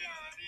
[0.00, 0.47] Yeah.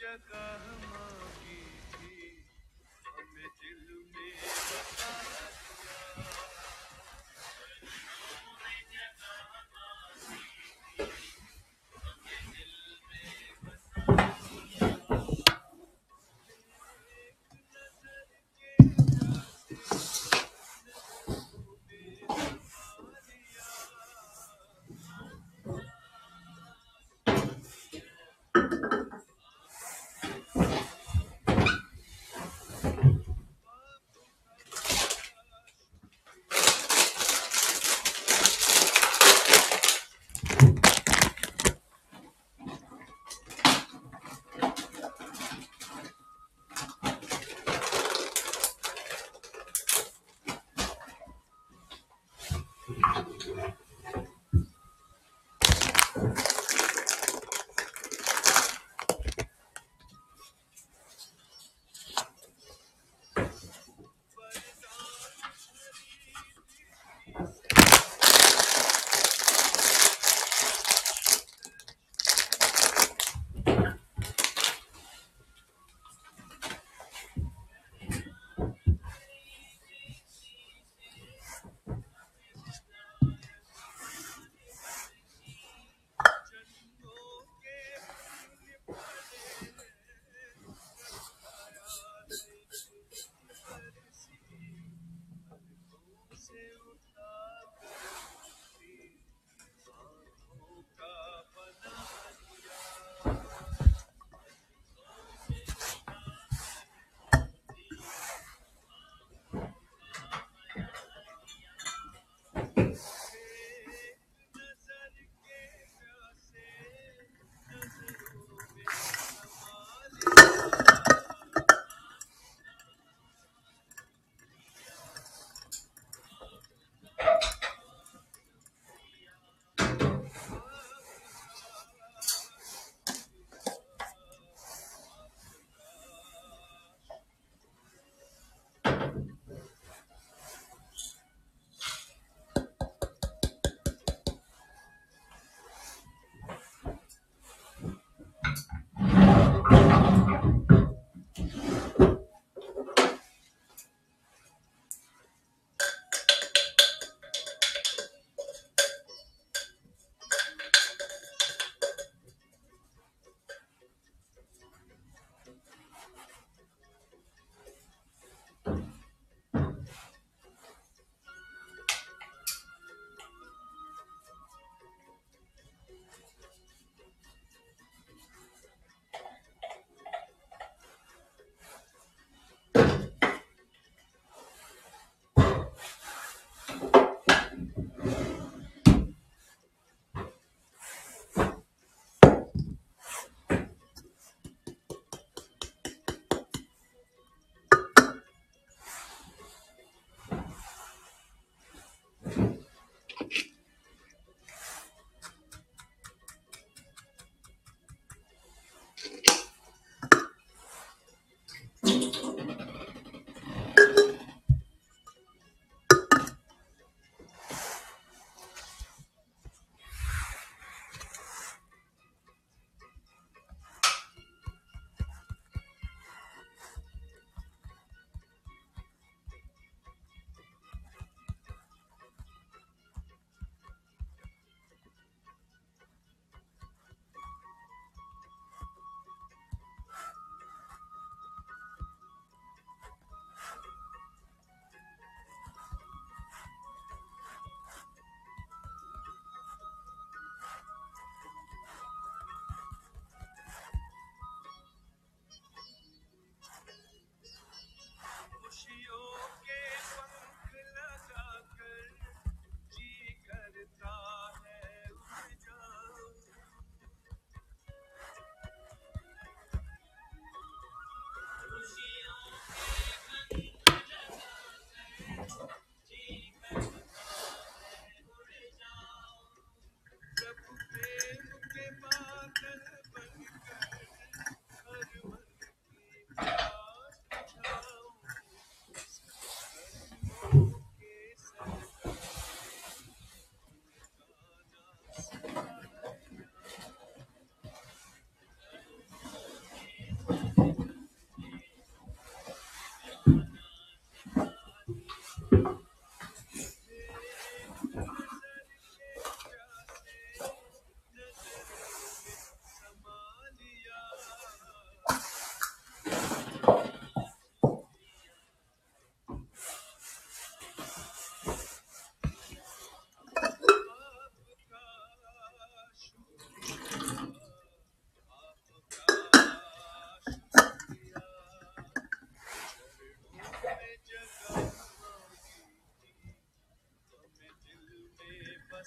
[0.00, 1.09] जगह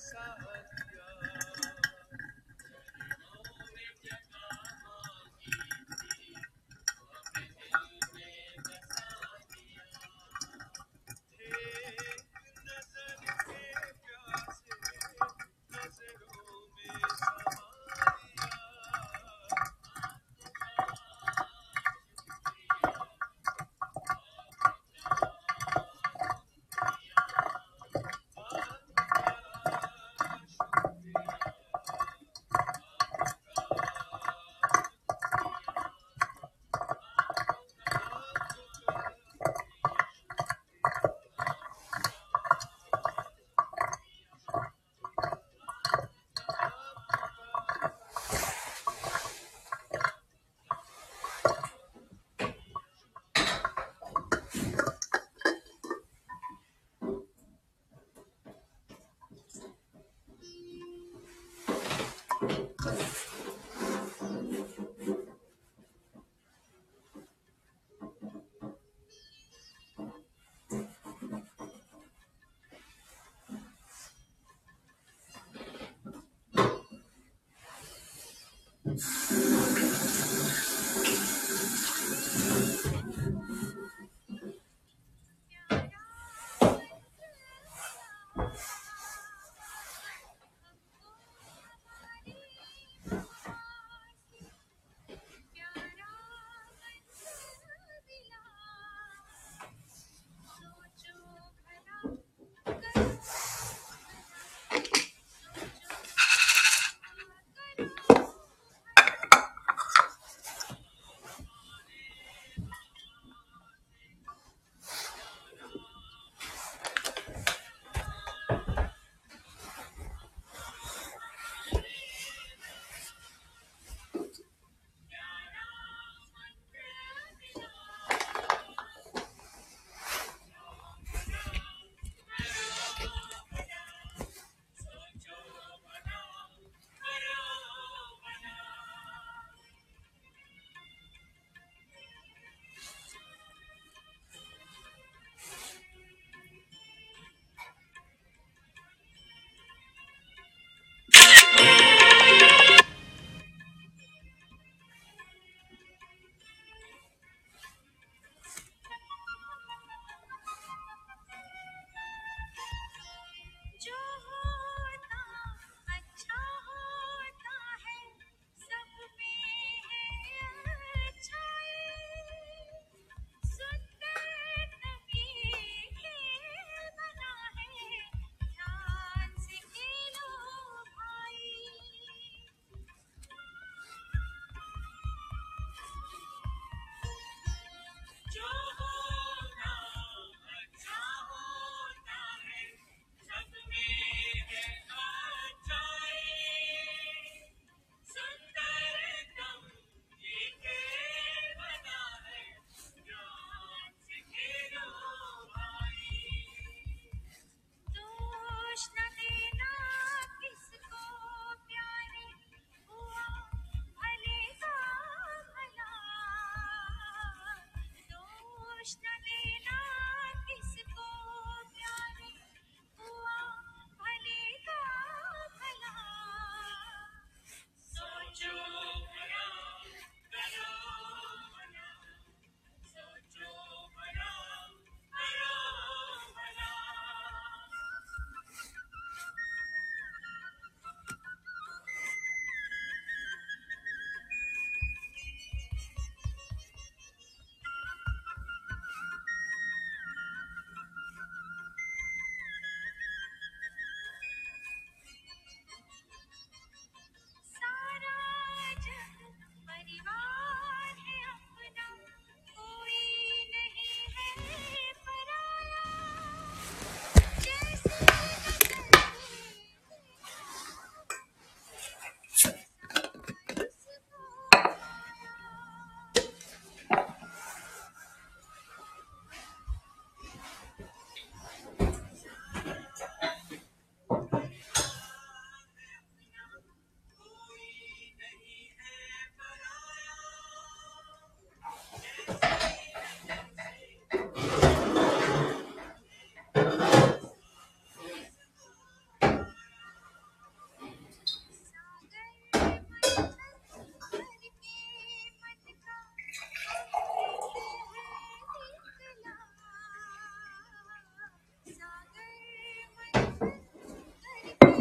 [0.05, 0.34] So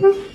[0.04, 0.33] Mm-hmm.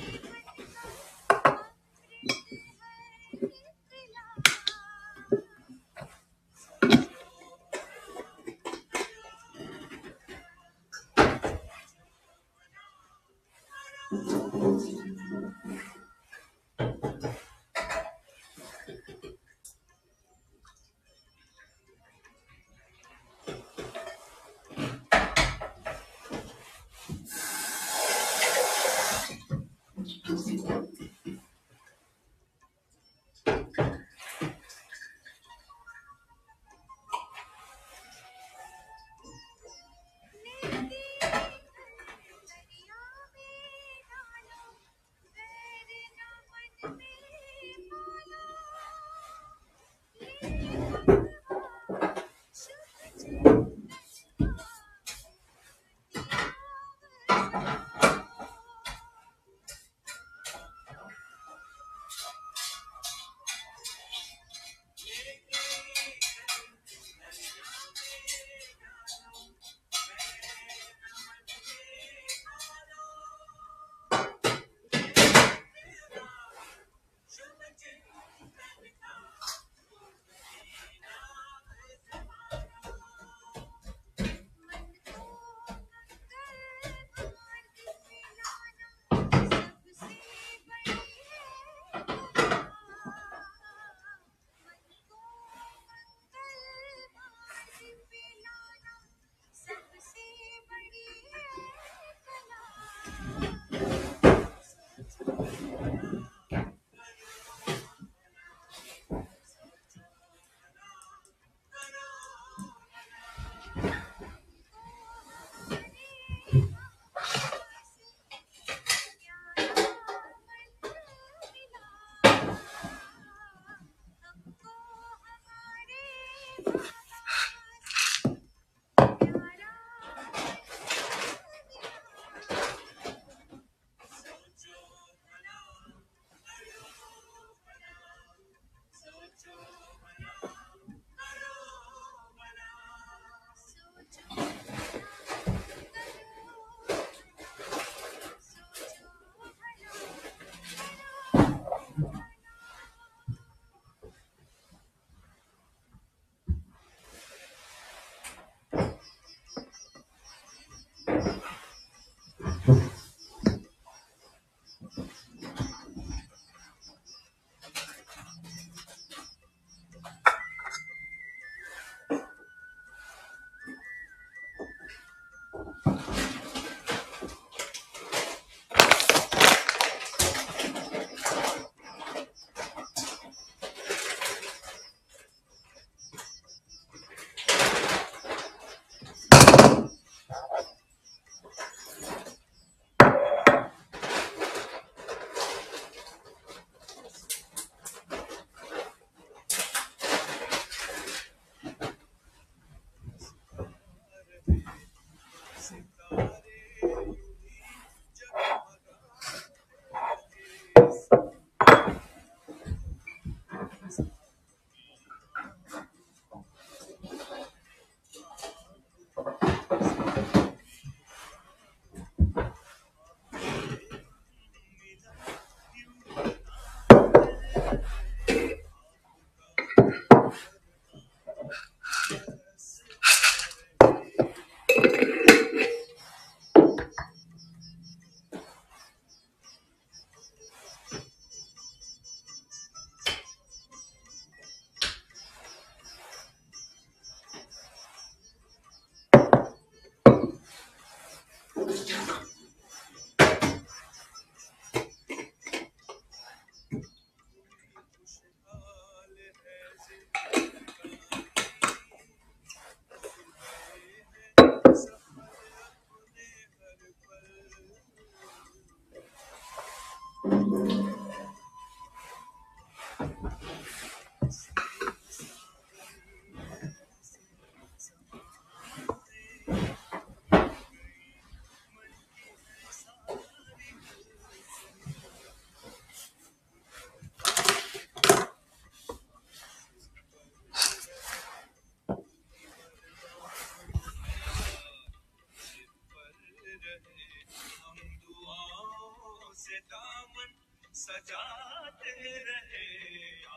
[300.88, 301.92] सजाते
[302.28, 302.66] रहे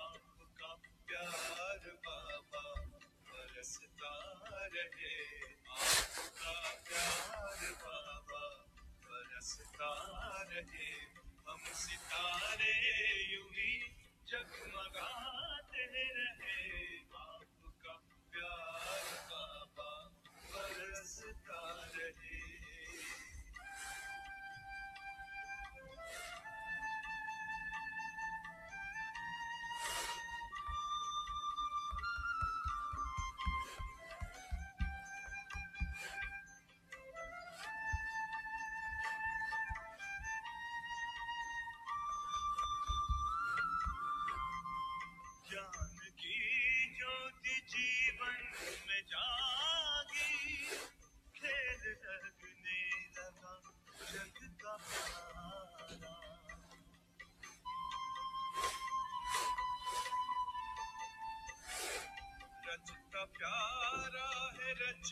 [0.01, 0.71] आपका
[1.07, 2.63] प्यार बाबा
[3.31, 4.11] बरसता
[4.75, 5.15] रहे
[5.77, 6.53] आपका
[6.89, 8.43] प्यार बाबा
[9.07, 9.91] बरसता
[10.53, 10.89] रहे
[11.49, 12.73] हम सितारे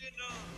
[0.09, 0.48] Argentina.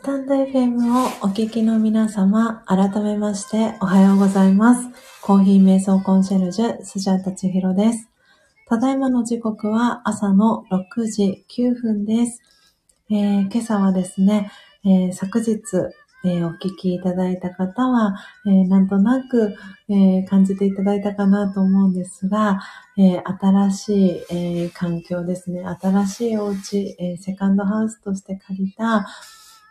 [0.00, 4.88] スタンド FM をお聞きの皆様、改めましておはようございます。
[5.20, 8.08] コーヒー瞑想コンシェルジュ、スジャータチヒロです。
[8.66, 12.40] ただいまの時刻は朝の6時9分です。
[13.10, 14.50] えー今朝はですね、
[14.86, 15.60] えー昨日、
[16.24, 18.14] えーお聞きいただいた方は、
[18.46, 19.54] えなんとなく、
[19.90, 22.58] え感じていただいたかなと思うんですが、
[22.96, 29.06] え新しい、え環境ですね、新しいお家、えセカンドハウスとして借りた、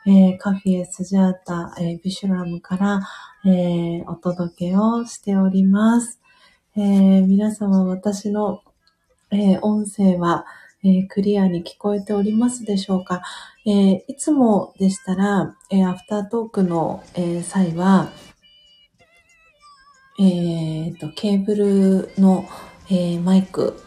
[0.08, 3.02] えーカフィエスジャータ、えービシュラムから、
[3.46, 6.20] えーお届けをしております。
[6.78, 8.62] えー皆様私の、
[9.32, 10.46] えー音声は、
[10.84, 13.22] えークリアに聞こえておりますでしょうか、
[13.66, 18.10] えーいつもでしたら、えーアフタートークの、えー際は、
[20.18, 22.48] えーと、ケーブルの、
[22.90, 23.82] えーマイク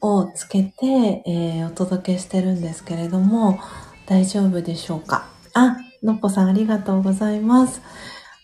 [0.00, 3.58] をつけて、えーお届けしてるんですけれども、
[4.08, 5.28] 大丈夫でしょうか？
[5.54, 7.82] あ、のっぽさんありがとうございます。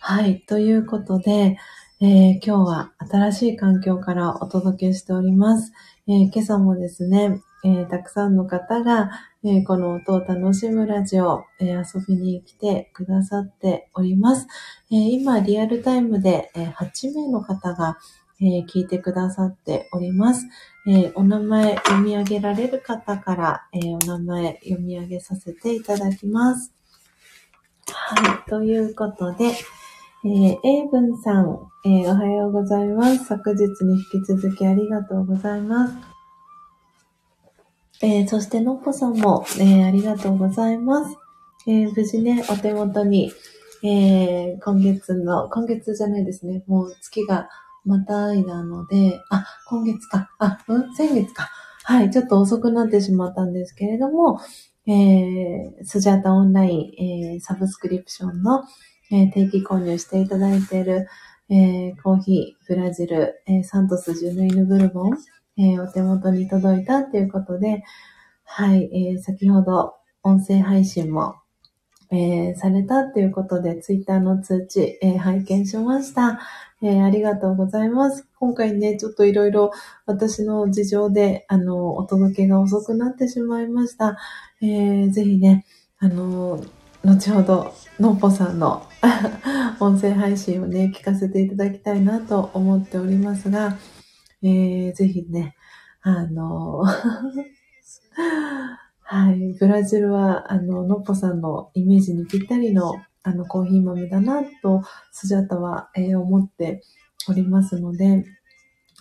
[0.00, 1.56] はい、ということで、
[2.00, 5.72] えー今日は新しい環境からお届けしております。
[6.06, 9.10] えー今朝もですね、えーたくさんの方が、
[9.42, 14.46] えこの音を楽しむラジオ、え遊びに来てくださっております。
[14.92, 17.96] え今、リアルタイムで、え8名の方が、
[18.40, 20.46] えー聞いてくださっております。
[20.86, 26.72] えーお名前読み上げられる方から、えーお名前読み上げさせていただきます。
[27.88, 28.50] はい。
[28.50, 29.46] ということで、
[30.24, 33.26] えー、英文さん、えおはようございます。
[33.26, 35.94] 昨日に引き続きありがとうございます。
[38.02, 41.16] えそして、のっぽさんも、えありがとうございます。
[41.66, 43.32] え無事ね、お手元に、
[43.82, 47.48] え今月の、今月じゃないですね、もう月が
[47.84, 51.50] またいだので、あ、今月か、あ、うん、先月か。
[51.84, 54.40] はい、ちょっと遅くなってしまったんですけれども、
[54.86, 58.64] えースジャータオンライン、えーサブスクリプションの、
[59.10, 61.06] えー定期購入していただいている、
[61.50, 65.18] えーコーヒー、ブラジル、えーサントスジュヌイヌブルボン、
[65.58, 67.82] えーお手元に届いたということで、
[68.44, 71.36] はい、えー先ほど音声配信も、
[72.10, 76.40] えーされたということで、ツイッターの通知、えー拝見しました、
[76.84, 78.28] えーありがとうございます。
[78.38, 79.72] 今回ね、ちょっといろいろ
[80.04, 84.18] 私の事情で、あの、お届けが遅くなってしまいました。
[84.60, 85.64] えーぜひね、
[85.98, 86.62] あの、
[87.02, 88.82] 後ほど、のっぽさんの
[89.80, 93.78] 音声配信をね、聞かせていただきたいなと思っておりますが、
[94.42, 95.56] えーぜひね、
[96.02, 96.82] あの、
[99.00, 102.92] はい、ブラジルは、あの、のっぽさんのイメージにぴったりの、
[103.24, 104.82] あの、コーヒー豆だな、と、
[105.12, 106.82] スジャタは、えー思って
[107.28, 108.24] おりますので、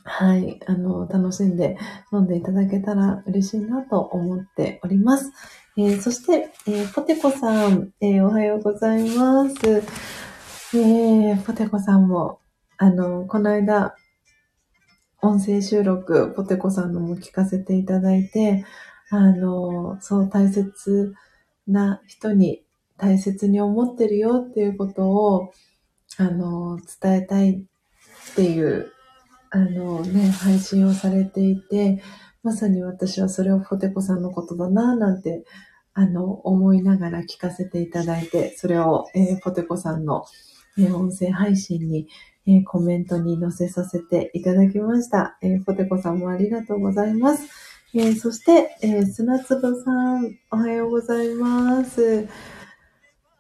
[0.06, 1.78] はい、あの、楽しんで
[2.12, 5.32] 飲んでいただけたら嬉しいなと思っております。
[5.78, 9.56] えーそして、えーポテコさん、えーおはようございます。
[10.76, 12.40] えーポテコさんも、
[12.78, 13.96] あの、この間、
[15.22, 18.66] 音声収録、ポテコさんのも聞かせていただいて、
[19.10, 21.14] あの、そう大切
[21.68, 22.63] な人に
[23.04, 25.52] 大切に思ってるよっていうことを、
[26.18, 28.94] あの、伝えたいっていう、
[29.50, 32.02] あのね、配信をされていて、
[32.44, 35.44] まさに私はそれをポテコさんのことだなぁなんて、
[35.94, 40.24] あの、思いながら聞かせていただいて、それを、えーポテコさんの、
[40.78, 42.08] えー音声配信に、
[42.48, 45.38] えーコメントに載せさせていただきました。
[45.42, 47.44] えーポテコさんもありがとうございます。
[47.94, 52.28] えーそして、えー砂粒さん、おはようございます。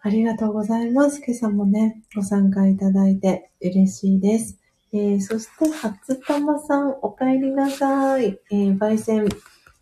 [0.06, 1.22] ありがとうございます。
[1.26, 4.60] 今朝もね、ご参加いただいて嬉しいです。
[4.92, 8.38] えーそして、初玉さん、お帰りなさい。
[8.52, 9.26] えー焙煎、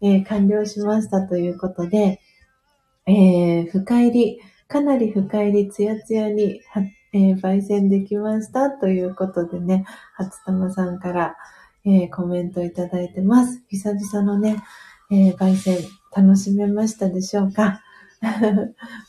[0.02, 2.20] えー完了しましたということで、
[3.08, 6.62] えー深入り、かなり深入り、つやつやに、
[7.14, 11.36] え焙煎できましたということでね、初玉さんから、
[11.84, 13.64] えコメントいただいてます。
[13.70, 14.62] 久々のね、
[15.10, 15.78] え焙煎
[16.16, 17.82] 楽しめましたでしょうか？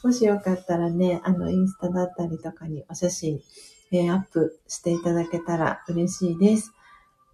[0.02, 3.40] もしよかったらね、あの、インスタだったりとかにお写真、
[3.92, 6.72] えーアップしていただけたら嬉しいです。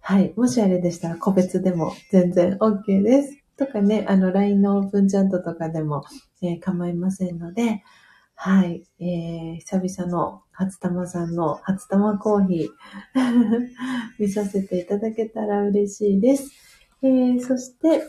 [0.01, 0.33] はい。
[0.35, 3.37] もしあれでしたら個別でも全然 OK です。
[3.57, 6.03] とかね、あの、LINE のオープンチャットとかでも、
[6.41, 7.83] えー構いませんので、
[8.35, 8.83] はい。
[8.99, 12.69] えー、久々の初玉さんの初玉コーヒー
[14.17, 16.49] 見させていただけたら嬉しいです。
[17.01, 18.03] えー、そして、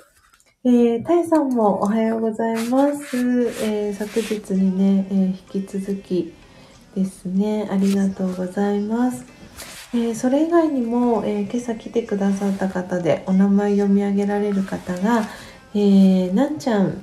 [0.62, 3.16] えー、タイさんもおはようございます。
[3.64, 5.26] えー、昨日にね、えー
[5.56, 6.34] 引き続き
[6.94, 9.24] ですね、ありがとうございます。
[9.94, 15.22] えーそれ以外にも、えー今朝来てくださった方でお名前読み上げられる方が、
[15.72, 17.02] えーなんちゃん、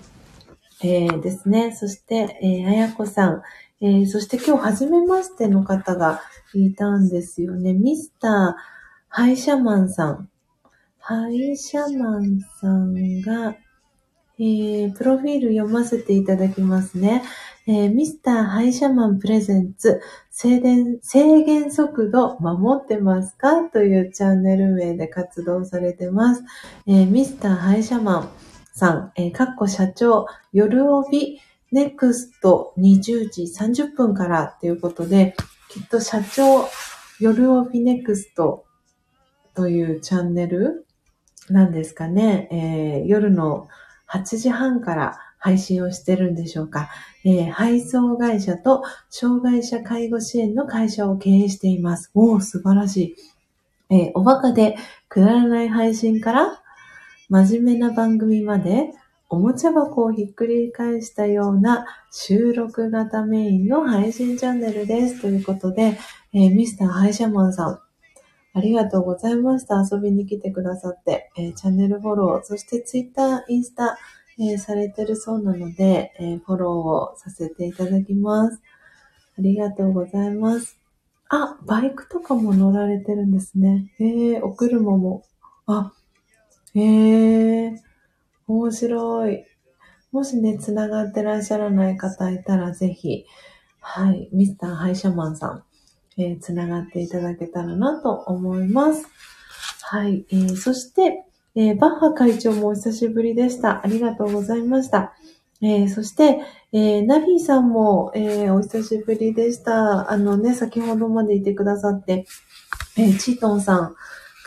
[0.83, 1.75] えーですね。
[1.75, 3.41] そして、えー、あやこさん。
[3.81, 6.21] えーそして今日初めましての方が
[6.53, 7.73] いたんですよね。
[7.73, 8.53] ミスター
[9.09, 10.29] ハイシャマンさん。
[11.09, 13.55] ハイシャマンさんが、
[14.39, 17.23] えープロフィール読ませていただきますね。
[17.65, 20.01] えーミスターハイシャマンプレゼンツ
[20.31, 23.69] 制限制限速度守ってますか？
[23.71, 26.43] というチャンネル名で活動されてます。
[26.87, 28.29] えーミスターハイシャマン
[28.73, 31.39] さん、えーかっこ社長、夜帯
[31.71, 35.37] ネクスト20時30分からということで、
[35.69, 36.67] きっと社長、
[37.21, 38.65] 夜帯ネクスト
[39.55, 40.83] というチャンネル
[41.49, 42.47] なんですかね。
[42.51, 43.67] えー夜の
[44.09, 46.89] 8時半から配信をしてるんでしょうか。
[47.23, 52.11] えー配送会社と障害者介護支援の会社を経営しています。
[52.13, 53.15] おー、素晴らし
[53.89, 53.95] い。
[53.95, 54.77] えーおバカで
[55.09, 56.61] くだらない配信から
[57.29, 58.91] 真面目な番組まで
[59.29, 65.21] おもちゃ箱をひっくり返したような収録型メインの配信チャンネルです。
[65.21, 65.97] ということで、
[66.33, 67.79] えーミスターハイシャマンさん、
[68.57, 69.75] ありがとうございました。
[69.89, 73.99] 遊びに来てくださって、えーチャンネルフォロー、そしてツイッター、インスタ、
[74.39, 78.59] えーされてるそうなので、えーフォローをさせていただきます。
[79.37, 80.79] ありがとうございます。
[81.29, 83.93] あ、バイクとかも乗られてるんですね。
[83.99, 85.23] えー、お車も。
[85.67, 85.93] あ、
[86.73, 87.77] えー、
[88.47, 89.45] 面白い。
[90.11, 93.25] もしね、つながってらっしゃらない方いたら、ぜひ、
[93.81, 95.63] はい、ミスターハイシャマンさん、
[96.17, 99.07] えー、つながっていただけたらなと思います。
[99.83, 101.23] はい、えー、そして、
[101.55, 103.81] えーバッハ会長もお久しぶりでした。
[103.83, 105.13] ありがとうございました。
[105.61, 106.39] えーそして、
[106.71, 110.11] えーナビーさんも、えーお久しぶりでした。
[110.11, 112.25] あのね、先ほどまでいてくださって、
[112.97, 113.95] えーチートンさん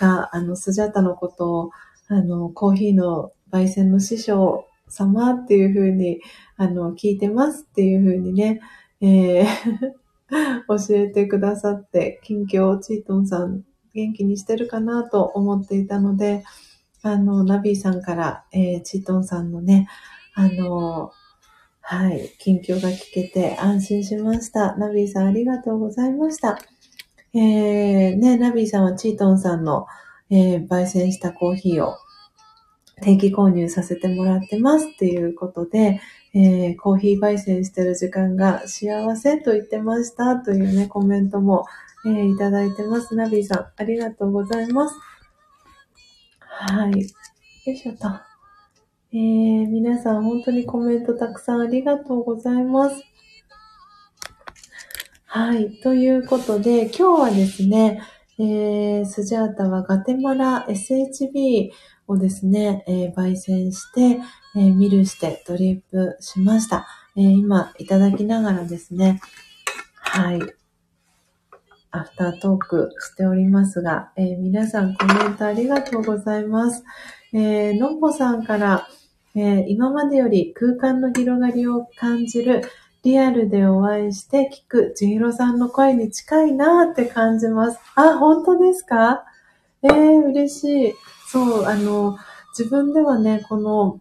[0.00, 1.70] が、あの、スジャタのことを、
[2.08, 6.20] あの、コーヒーの焙煎の師匠様っていう風に、
[6.56, 8.60] あの、聞いてますっていう風にね、
[9.00, 9.46] えー
[10.68, 13.62] 教えてくださって、近況チートンさん
[13.94, 16.44] 元気にしてるかなと思っていたので、
[17.02, 19.88] あの、ナビーさんから、えーチートンさんのね、
[20.34, 21.12] あの、
[21.80, 24.76] はい、近況が聞けて安心しました。
[24.76, 26.58] ナビーさんありがとうございました。
[27.34, 29.86] えー、ね、ナビーさんはチートンさんの、
[30.30, 31.96] えー焙煎したコーヒーを
[33.02, 36.00] 定期購入させてもらってますっていうことで、
[36.34, 41.66] えーコーヒー焙煎してる時間が幸せと言ってましたというね、コメントも、
[42.06, 43.14] えーいただいてます。
[43.14, 44.94] ナビーさん、ありがとうございます。
[46.40, 46.92] はい。
[46.92, 48.08] よいしょと。
[49.12, 53.02] えー、皆さん本当にコメントたくさんありがとうございます。
[55.26, 55.70] はい。
[55.80, 58.02] ということで、今日はですね、
[58.38, 61.70] えー、スジャータはガテマラ SHB
[62.10, 64.18] をですね、えー焙煎して、
[64.56, 66.86] えーミルしてドリップしました。
[67.16, 69.20] えー今いただきながらですね、
[69.94, 70.40] はい。
[71.92, 76.82] アフタートークしておりますが、えー皆さんコメントありがとうございます。
[77.32, 78.88] えーのんぽさんから、
[79.36, 82.62] えー今までより空間の広がりを感じる
[83.04, 87.78] リアルでお会いして聞く千尋さんの声に近いなーって感じます。
[87.94, 89.24] あ、本当ですか？
[89.82, 90.94] えー、嬉しい。
[91.30, 92.16] そう、あの、
[92.58, 94.00] 自分ではね、この、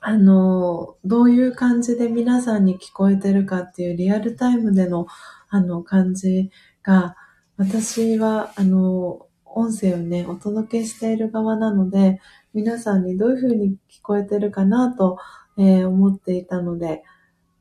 [0.00, 5.06] あの、どういう感じで皆さんに聞こえてるかっていうリアルタイムでの、
[5.48, 6.50] あの、感じ
[6.82, 7.16] が、
[7.56, 12.20] 私は、あの、音声をね、お届けしている側なので、
[12.54, 15.18] 皆さんにどういう風に聞こえてるかなと、
[15.58, 17.02] えー思っていたので、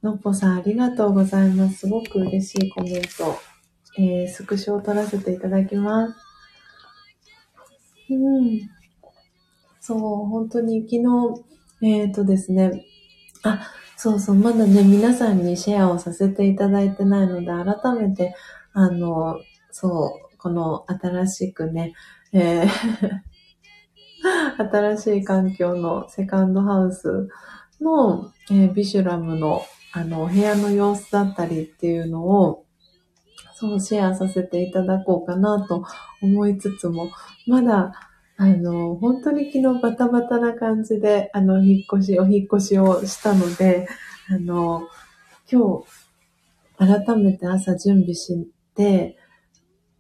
[0.04, 1.80] のっぽさんありがとうございます。
[1.80, 3.38] すごく嬉しいコメント。
[3.98, 6.16] えースクショを撮らせていただきます。
[8.10, 8.75] うん。
[9.88, 11.44] そう、本当に昨日、
[11.84, 12.84] えっ、とですね、
[13.44, 18.34] あ、そうそう、まだね、皆さんにシェアをさせていただいてないので、改めて、
[18.74, 19.40] あの、
[19.70, 21.94] そう、この新しくね、
[22.34, 22.68] えー
[24.72, 27.30] 新しい環境のセカンドハウス
[27.80, 29.62] の、えービシュラムの、
[29.94, 32.66] あの、お部屋の様子だったりっていうのを、
[33.54, 35.84] そう、シェアさせていただこうかなと
[36.24, 37.12] 思いつつも、
[37.46, 37.92] まだ、
[38.38, 43.88] あの、本当に昨日バタバタな感じで、あの、引っ越し、お引っ越しをしたので、
[44.30, 44.88] あの、
[45.50, 48.46] 今日、改めて朝準備し
[48.76, 49.18] て、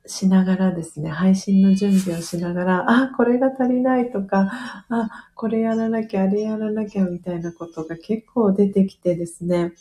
[0.07, 4.51] しながらですね、配信の準備をしながら、あ、これが足りないとか、
[4.89, 9.73] あ、これやらなきゃ、あれやらなきゃみたいなことが結構出てきてですね、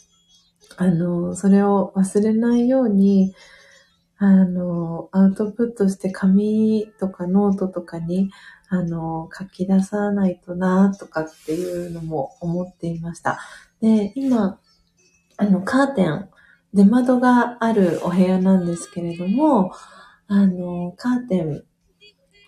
[0.76, 3.34] あの、それを忘れないように、
[4.18, 8.30] あの、アウトプットして紙とかノートとかに、
[8.68, 13.38] あの、書き出さないとなとかっていうのも思っていました。
[13.80, 14.60] で、今、
[15.36, 16.28] あの、カーテン、
[16.72, 19.72] 出窓があるお部屋なんですけれども、
[20.26, 21.64] あの、カーテン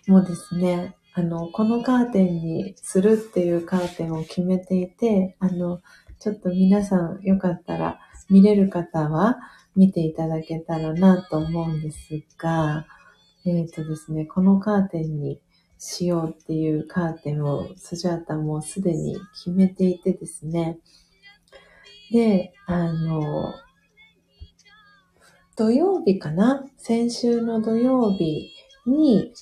[0.07, 5.79] もですね、あの、このカーテンにするっていうカーテンを決めていて、あの、
[6.19, 7.99] ちょっと皆さんよかったら
[8.29, 9.37] 見れる方は
[9.77, 12.85] 見ていただけたらなと思うんですが、
[13.45, 15.39] えっ、とですね、このカーテンに
[15.77, 20.79] しようっていうカーテンをスジャータもすでに決めていてですね、
[22.11, 23.53] で、あの、
[25.55, 26.65] 土曜日かな？
[26.77, 28.49] 先週の土曜日
[28.85, 29.33] に、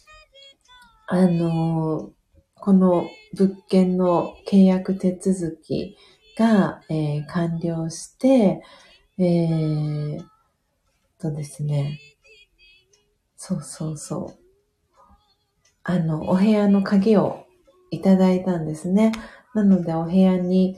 [1.08, 2.12] あの、
[2.56, 5.96] この物件の契約手続き
[6.38, 8.62] が、えー完了して、
[9.18, 10.24] えー、
[11.20, 12.00] とですね、
[13.38, 14.46] そうそうそう。
[15.84, 17.46] あの、お部屋の鍵を
[17.92, 19.12] いただいたんですね。
[19.54, 20.78] なので、お部屋に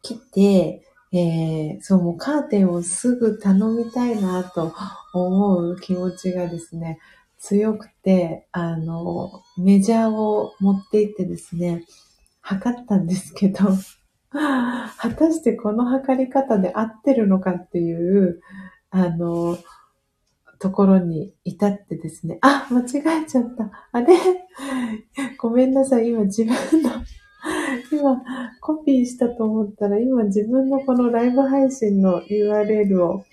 [0.00, 0.82] 来て、
[1.12, 4.74] えー、そう、もうカーテンをすぐ頼みたいなと
[5.12, 6.98] 思う気持ちがですね、
[7.38, 11.84] 強くて、あの、メジャーを持って行ってですね、
[12.40, 13.70] 測ったんですけど、
[14.34, 18.40] 果たしてこの測り方で合ってるのかっていう、
[18.90, 19.56] あの、
[20.58, 23.70] ところに至ってですね、あ、間違えちゃった。
[23.92, 24.16] あれ？
[25.38, 26.08] ごめんなさい。
[26.08, 26.90] 今自分の、
[27.92, 28.22] 今
[28.60, 33.24] コピーしたと思ったら、今自分のこのライブ配信の URL を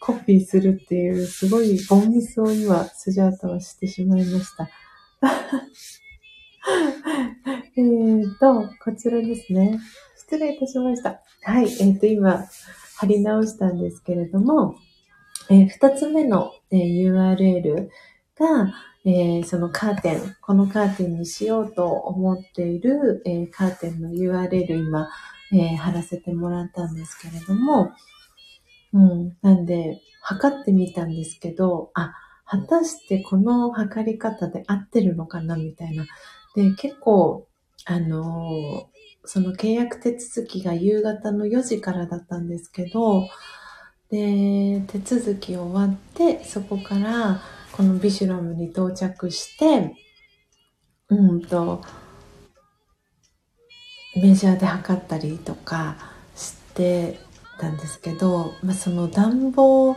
[0.00, 4.68] コピーするっていう、すごいボンミスを今、スジャータはしてしまいました。
[7.78, 9.78] えーと、こちらですね。
[10.28, 11.20] 失礼いたしました。
[11.42, 11.68] はい。
[11.80, 12.44] えっ、と、今、
[12.96, 14.74] 貼り直したんですけれども、
[15.48, 17.88] えー二つ目の、えー URL
[18.36, 18.74] が、
[19.04, 25.08] えーそのカーテン、このカーテンにしようと思っている、えーカーテンの URL 今、
[25.52, 27.92] えー貼らせてもらったんですけれども、
[28.92, 29.36] うん。
[29.42, 36.04] なんで、測ってみたんですけど、あ、果たしてこの測り方で合ってるのかなみたいな。
[36.56, 37.46] で、結構、
[37.84, 38.88] あの
[39.26, 43.28] その契約手続きが夕方の4時からだったんですけど、
[44.10, 47.40] で、手続き終わって、そこから、
[47.72, 49.94] このビシュラムに到着して、
[51.08, 51.82] うんと、
[54.16, 55.96] メジャーで測ったりとか
[56.34, 57.20] して
[57.58, 59.96] たんですけど、まあ、その暖房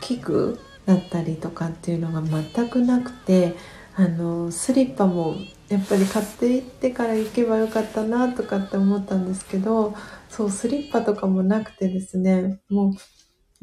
[0.00, 3.54] 器具だったりとかっていうのが全くなくて、
[3.94, 5.36] あの、スリッパも
[5.68, 9.94] やっぱり買って行ってから行けばよかったなとかって思ったんですけど、
[10.28, 12.92] そう、スリッパとかもなくてですね、もう、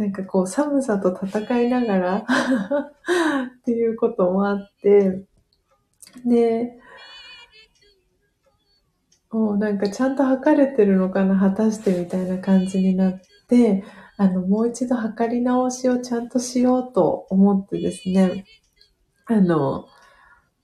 [0.02, 5.26] なんかこう寒さと戦いながら っていうこともあって、
[6.26, 6.80] で、
[9.32, 13.84] もうなんかちゃんと測れてるのかな、果たしてみたいな感じになって、
[14.18, 18.46] あの、もう一度測り直しをちゃんとしようと思ってですね、
[19.26, 19.86] あの、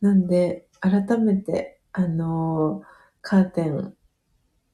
[0.06, 2.84] なんで、改めて、あの、
[3.22, 3.95] カーテン、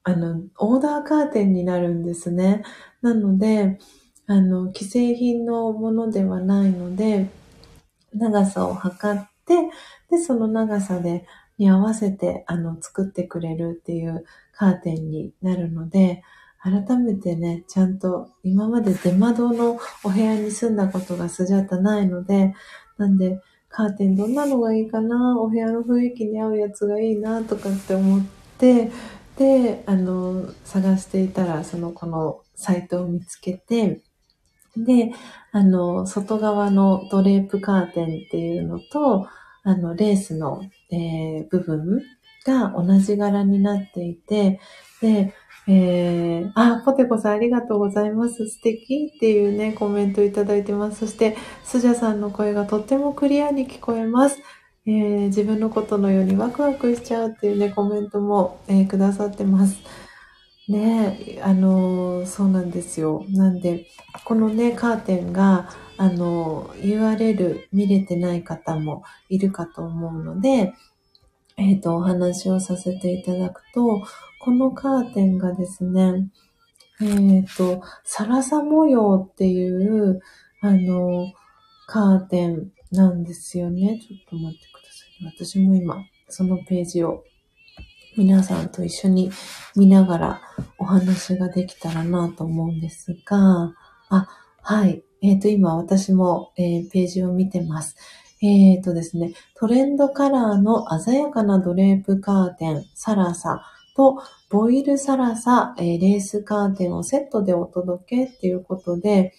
[0.03, 2.63] あの、オーダーカーテンになるんですね。
[3.01, 3.79] なので、
[4.27, 7.29] あの、既製品のものではないので、
[8.13, 9.53] 長さを測って、
[10.09, 11.25] で、その長さで、
[11.57, 16.23] に合わせて、あの、作ってくれるっていうカーテンになるので、
[16.59, 22.53] 改めてね、ちゃんと今まで出窓のお部屋に住んだことがスジャータないので、
[22.97, 23.39] なんで、
[23.71, 28.25] カーテンどんなのがいいかな、お部屋の雰囲気に合うやつがいいな、とかって思っ
[28.57, 28.91] て、
[29.37, 34.01] で、あの、探していたら、その、このサイトを見つけて、
[34.77, 35.11] で、
[35.51, 39.27] あの、外側のドレープカーテンっていうのと、
[39.63, 42.01] あの、レースの、えー部分
[42.45, 44.59] が同じ柄になっていて、
[45.01, 45.33] で、
[45.67, 48.47] えー、あ、ポテコさんありがとうございます。
[48.47, 50.99] 素敵っていうね、コメントいただいてます。
[51.01, 54.39] そして、スジャさんの声がとってもクリアに聞こえます。
[54.87, 59.79] えー自分のことのようにワクワクしちゃうっていうね、コメントも、えーくださってます。
[60.67, 63.25] ね、あのーそうなんですよ。
[63.29, 63.87] なんで、
[64.25, 70.73] このね、カーテンが、あの、URL 見れてない方もいるかと思うので、
[71.57, 74.03] えっ、と、お話をさせていただくと、
[74.43, 76.27] このカーテンがですね、
[76.99, 80.19] えっ、と、サラサ模様っていう、
[80.61, 81.31] あの、
[81.85, 83.99] カーテンなんですよね。
[83.99, 85.45] ちょっと待ってください。
[85.45, 87.23] 私も今、そのページを
[88.17, 89.31] 皆さんと一緒に
[89.75, 90.41] 見ながら
[90.79, 93.75] お話ができたらなと思うんですが、
[94.09, 94.27] あ、
[94.63, 95.03] はい。
[95.21, 97.95] えっ、と、今私も、えーページを見てます。
[98.41, 109.33] えっ、とですね、トレンドカラーの鮮やかなドレープカーテン、サラサと、ボイルサラサ、えーレースカーテンをセットでお届けっていうことで、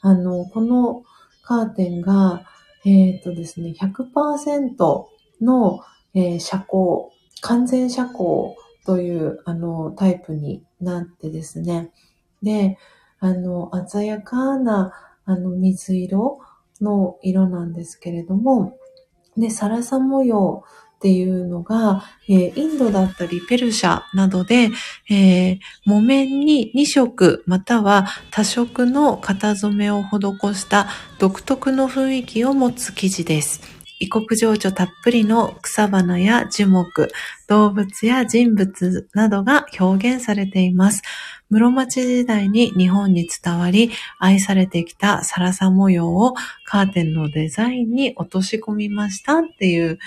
[0.00, 1.02] あの、この
[1.42, 2.44] カーテンが、
[2.84, 5.06] えっ、とですね、100%
[5.40, 5.80] の、
[6.14, 8.54] えー遮光、完全遮光
[8.86, 11.90] という、あの、タイプになってですね、
[12.42, 12.78] で、
[13.18, 14.92] あの、鮮やかな、
[15.24, 16.38] あの、水色
[16.80, 18.78] の色なんですけれども、
[19.36, 20.64] で、サラサ模様
[20.96, 24.70] っていうのが、えーインドだったりペルシャなどで、
[25.10, 33.60] えー木綿に2色または多色の型染めを施した独特の雰囲気を持つ生地です。
[33.98, 37.08] 異国情緒たっぷりの草花や樹木、
[37.46, 41.02] 動物や人物などが表現されています。
[41.48, 46.34] 室町時代に日本に伝わり、愛されてきたサラサ模様を
[46.66, 49.98] カーテンのデザインに落とし込みましたっていう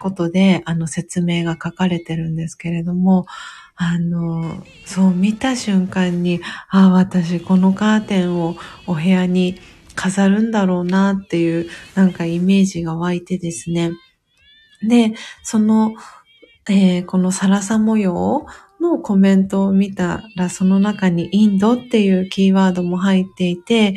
[0.00, 3.26] ことで、あの説明が書かれてるんですけれども、
[3.76, 6.40] あの、そう見た瞬間に、
[6.70, 8.56] ああ、私このカーテンを
[8.86, 9.58] お部屋に
[9.94, 13.92] 飾るんだろうなっていう、なんかイメージが湧いてですね。
[14.82, 15.94] で、その、
[16.68, 18.46] えーこのサラサ模様
[18.80, 23.96] のコメントを見たら、その中にインドっていうキーワードも入っていて、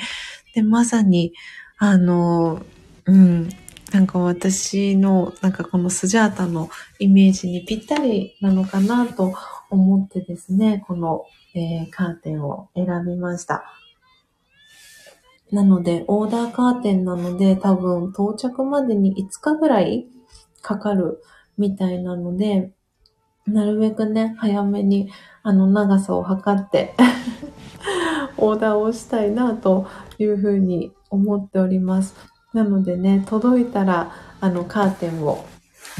[0.53, 1.33] で、まさに、
[1.77, 2.65] あの、
[3.05, 3.49] うん、
[3.91, 6.69] なんか私の、なんかこのスジャータの
[6.99, 9.33] イメージにぴったりなのかなと
[9.69, 13.63] 思ってですね、この、えーカーテンを選びました。
[15.51, 20.07] なので、オーダーカーテンなので、多分到着までに5日ぐらい
[20.61, 21.21] かかる
[21.57, 22.71] みたいなので、
[23.47, 25.09] なるべくね、早めに
[25.43, 26.93] あの長さを測って
[28.35, 29.87] オーダーをしたいなと
[30.19, 32.36] いうふうに思っております。
[32.57, 34.11] なのでね、届いたら、
[34.41, 35.45] あの、カーテンを、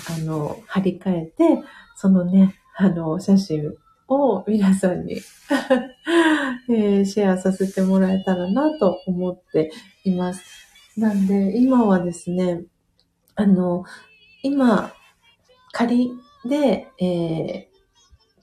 [0.09, 1.63] あの、張り替えて、
[1.95, 3.75] そのね、あの、写真
[4.07, 5.21] を皆さんに、
[6.69, 9.71] えーシェアさせてもらえたらなと思って
[10.03, 10.41] います。
[10.97, 12.63] なんで、今はですね、
[13.35, 13.85] あの、
[14.41, 14.91] 今、
[15.73, 16.11] 仮
[16.43, 17.77] で、えー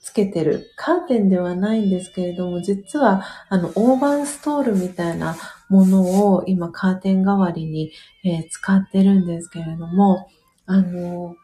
[0.00, 5.34] つけてるカーテンではないんですけれども、実は、あの、オーバンストールみたいな
[5.68, 7.92] ものを今カーテン代わりに、
[8.24, 10.28] えー使ってるんですけれども、
[10.66, 11.36] あの、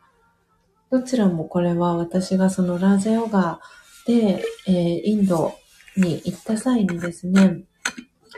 [0.90, 3.60] どちらもこれは私がそのラージャヨガ
[4.06, 5.54] で、えーインド
[5.96, 7.62] に行った際にですね、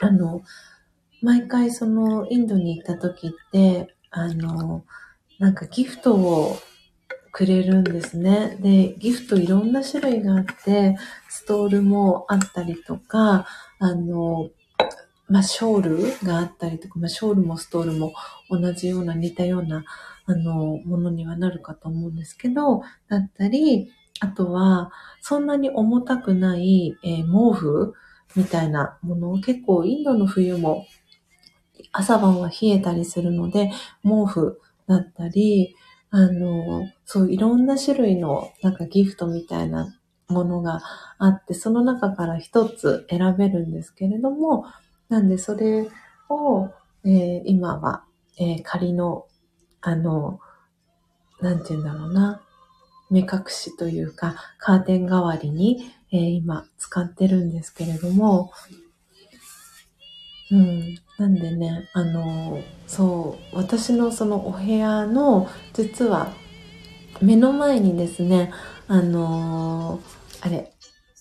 [0.01, 0.43] あの、
[1.21, 4.85] 毎回そのインドに行った時って、あの、
[5.39, 6.57] なんかギフトを
[7.33, 8.59] くれるんですね。
[8.61, 10.97] で、ギフトいろんな種類があって、
[11.29, 13.47] ストールもあったりとか、
[13.79, 14.51] あの、
[15.29, 18.13] まあ、ショールがあったりとか、まあ、ショールもストールも
[18.51, 19.85] 同じような似たような、
[20.27, 23.91] あの、ものにはなるかと思うんですけど、だったり、
[24.21, 27.95] あとは、そんなに重たくない、えー毛布
[28.37, 30.87] みたいなものを結構インドの冬も
[31.93, 33.71] 朝晩は冷えたりするので、
[34.03, 35.75] 毛布だったり、
[36.11, 39.95] あの、そういろんな種類のなんかギフトみたいな
[40.29, 40.81] ものが
[41.19, 44.65] あって、その中から一つ選べるんですけれども、
[45.13, 45.91] なんでそれ
[46.31, 46.71] を、
[47.05, 48.05] えー今は、
[48.39, 49.27] えー仮の、
[49.83, 50.41] あの、
[51.43, 52.41] なんて言うんだろうな、
[53.11, 58.53] 目隠しというか、カーテン代わりに、えー今使ってるんですけれども、
[60.51, 60.95] うん。
[61.19, 66.33] なんでね、あの、そう、私のそのお部屋の、実は、
[67.21, 68.51] 目の前にですね、
[68.89, 70.01] あの、
[70.41, 70.73] あれ、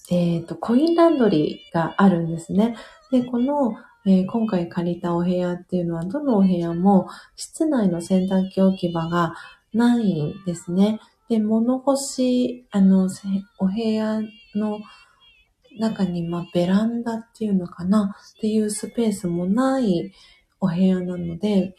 [0.09, 2.77] えっ、と、コインランドリーがあるんですね。
[3.11, 3.75] で、この、
[4.05, 9.35] えー今回借りたお部屋っていうのは、どのお部屋も室内の洗濯機置き場が
[9.73, 10.99] ないんですね。
[11.29, 13.09] で、物干し、あの、
[13.59, 14.21] お部屋
[14.55, 14.79] の
[15.79, 18.15] 中に、まあ、ベランダっていうのかな？
[18.37, 20.11] っていうスペースもない
[20.59, 21.75] お部屋なので、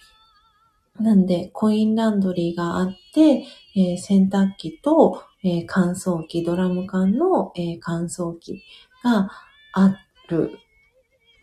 [1.01, 3.45] なんで、コインランドリーがあって、
[3.75, 8.63] えー洗濯機と、えー乾燥機、ドラム缶の、えー乾燥機
[9.03, 9.31] が
[9.73, 9.97] あ
[10.29, 10.59] る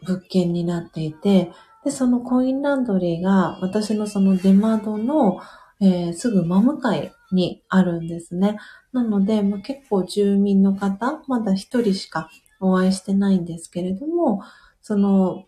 [0.03, 1.51] 物件になっていて、
[1.83, 5.39] で、そのコインランドリーが私のその出窓の、
[5.81, 8.57] えーすぐ真向かいにあるんですね。
[8.91, 14.41] なので、まあ、結構住民の方、まだ一人しかお会いしてないんですけれども、
[14.81, 15.45] その、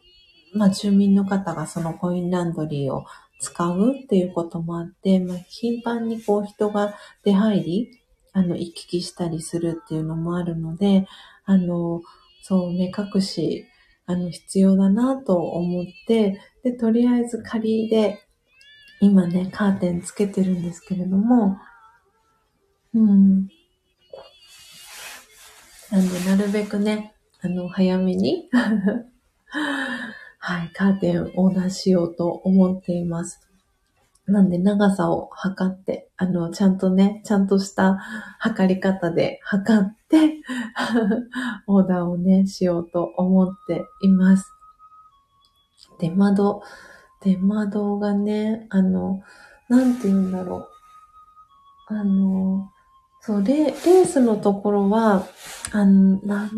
[0.54, 3.06] まあ、住民の方がそのコインランドリーを
[3.40, 8.00] 使うっていうこともあって、まあ、頻繁にこう人が出入り、
[8.34, 11.08] あの、行き来したりするっていうのもあるので、
[11.46, 12.02] あの、
[12.44, 13.66] そう、目隠し、
[14.06, 18.20] あの、必要だなと思って、で、とりあえず仮で、
[19.00, 21.58] 今ね、カーテンつけてるんですけれども、
[22.94, 23.48] うん。
[25.92, 28.50] なんで、なるべくね、あの、早めに、
[30.40, 33.51] はい、カーテンを出しようと思っています。
[34.32, 37.98] なんで、長さを測って、あの、ちゃんとね、ちゃんとした
[38.40, 40.38] 測り方で測って、
[41.68, 44.52] オーダーをね、しようと思っています。
[46.00, 46.64] 出窓、
[47.22, 49.22] 出窓がね、あの、
[49.70, 50.68] なんて言うんだろ
[51.90, 51.94] う。
[51.94, 52.72] あの、
[53.20, 55.28] そう、レレースのところは、
[55.72, 56.52] あの、なん、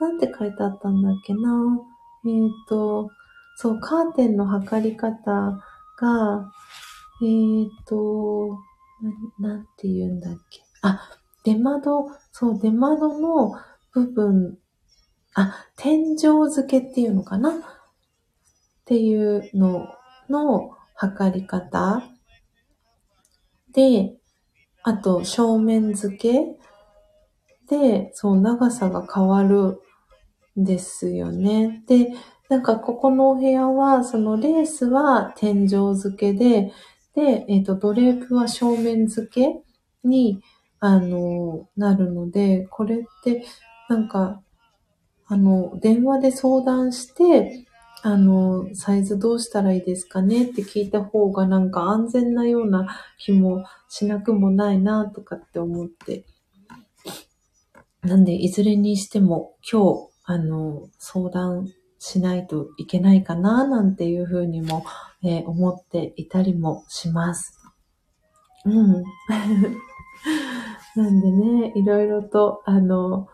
[0.00, 1.78] なんて書いてあったんだっけな。
[2.24, 3.10] えっ、と、
[3.56, 5.60] そう、カーテンの測り方
[5.96, 6.52] が、
[7.22, 8.58] えっ、と、
[9.40, 10.62] ななんて言うんだっけ？
[10.82, 11.08] あ、
[11.44, 13.52] 出窓、そう、出窓の
[13.92, 14.58] 部分、
[15.34, 17.50] あ、天井付けっていうのかな？
[17.50, 17.54] っ
[18.84, 19.86] ていうの
[20.28, 22.02] の測り方
[23.72, 24.16] で、
[24.82, 26.58] あと正面付け
[27.68, 29.80] で、そう、長さが変わる
[30.58, 31.84] んですよね。
[31.86, 32.12] で、
[32.48, 36.72] なんかここのお部屋は、そのレースは天井付けで、
[37.14, 39.60] で、えっ、と、ドレープは正面付け
[40.04, 40.42] に、
[40.80, 43.44] あの、なるので、これって、
[43.88, 44.42] なんか、
[45.26, 47.66] あの、電話で相談して、
[48.02, 56.24] あの、サイズどうしたらいいですかねって聞いた方がなんか安全なような気もしなくもないなとかって思って。
[58.02, 61.68] なんで、いずれにしても今日、あの、相談
[62.04, 64.84] しないといけないかななんていうふうにも、
[65.22, 67.56] えー思っていたりもします。
[68.64, 69.04] うん。
[70.96, 73.28] なんでね、いろいろと、あの、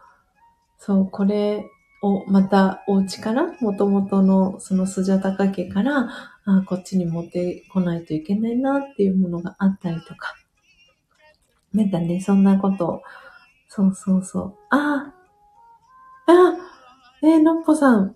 [0.77, 1.65] そう、これ
[2.03, 6.11] をまたお家から、もともとのそのスジャタカ家から、
[6.45, 10.35] あこっちに持ってこないといけないなっていうものがあったりとか。
[11.73, 13.03] なんかね、そんなこと、
[13.69, 14.55] そうそうそう。
[14.69, 15.15] あ
[16.27, 16.57] ああ
[17.23, 18.15] えー、のっぽさん。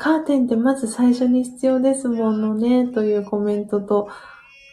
[0.00, 4.08] カーテンってまず最初に必要ですものね、というコメントと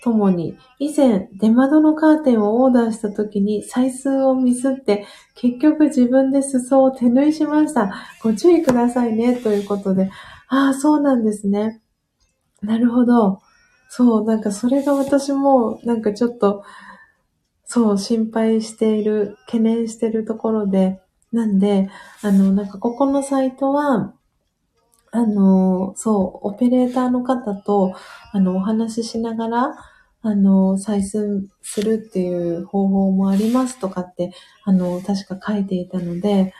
[0.01, 5.05] ともに、以前出窓のカーテンをオーダーした時に採数をミスって、
[5.35, 7.93] 結局自分で裾を手縫いしました。
[8.23, 10.09] ご注意くださいね、ということで。
[10.47, 11.81] ああ、そうなんですね。
[12.61, 13.41] なるほど。
[13.89, 16.63] そう、なんかそれが私も、なんかちょっと、
[17.65, 21.01] そう、心配している、懸念しているところで、
[21.33, 21.89] なんで、
[22.21, 24.13] あの、なんかここのサイトは、
[25.11, 27.95] あの、そう、オペレーターの方と、
[28.31, 29.75] あの、お話ししながら、
[30.21, 34.31] あの、採寸するっていう方法もありますとかって、
[34.65, 36.53] あの、確か書いていたので、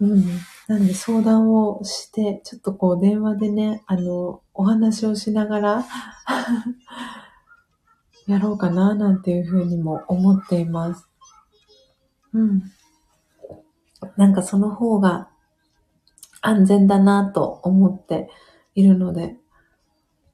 [0.00, 0.24] うん。
[0.68, 5.84] なんで相談をして、ちょっとこう電話でね、あの、お話をしながら、
[8.26, 11.08] やろうかな、なんていうふうにも思っています。
[12.32, 12.62] うん。
[14.16, 15.28] なんかその方が
[16.40, 18.30] 安全だなと思って
[18.74, 19.36] いるので、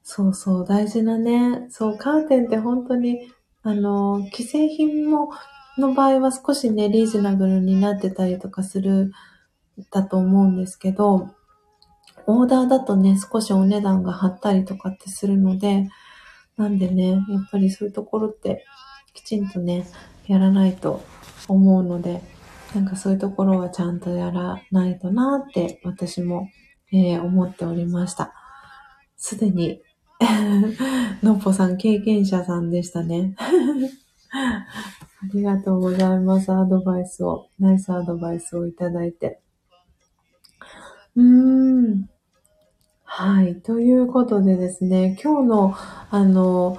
[0.03, 3.31] そうそう、大事なね、そう、カーテンって本当に、
[3.63, 5.29] あの、既製品も、
[5.77, 9.11] の場合は少しね、リーズナブルになってたりとかする、
[9.91, 11.29] だと思うんですけど、
[12.27, 15.89] オーダーだとね、少しお値段が張ったりとかってするので、
[16.57, 17.21] なんでね、やっ
[17.51, 18.65] ぱりそういうところって、
[19.13, 19.87] きちんとね、
[20.27, 21.01] やらないと
[21.47, 22.21] 思うので、
[22.73, 26.49] なんかそういうところはちゃんとやらないとなって、私も、
[26.91, 28.33] えー思っておりました。
[29.17, 29.81] すでに、
[31.21, 33.35] のっぽさん経験者さんでしたね。
[34.33, 34.65] あ
[35.33, 36.51] りがとうございます。
[36.51, 39.39] アドバイスを、ナイスアドバイスをいただいて。
[41.15, 42.09] うーん。
[43.03, 43.61] はい。
[43.61, 45.75] ということでですね、今日の、
[46.09, 46.77] あの、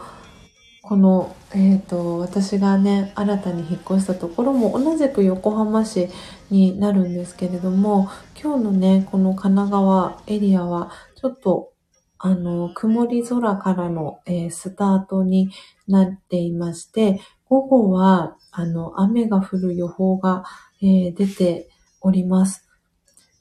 [0.86, 6.11] この、えっ、と、私がね、新たに引っ越したところも同じく横浜市
[6.51, 11.73] になるんですけれども、今日のね、この神奈川エリアは、ちょっと、
[12.19, 15.48] あの、曇り空からの、えースタートに
[15.89, 20.44] なっていまして、午後は、あの、雨が降る予報が、
[20.82, 21.70] えー出て
[22.02, 22.69] おります。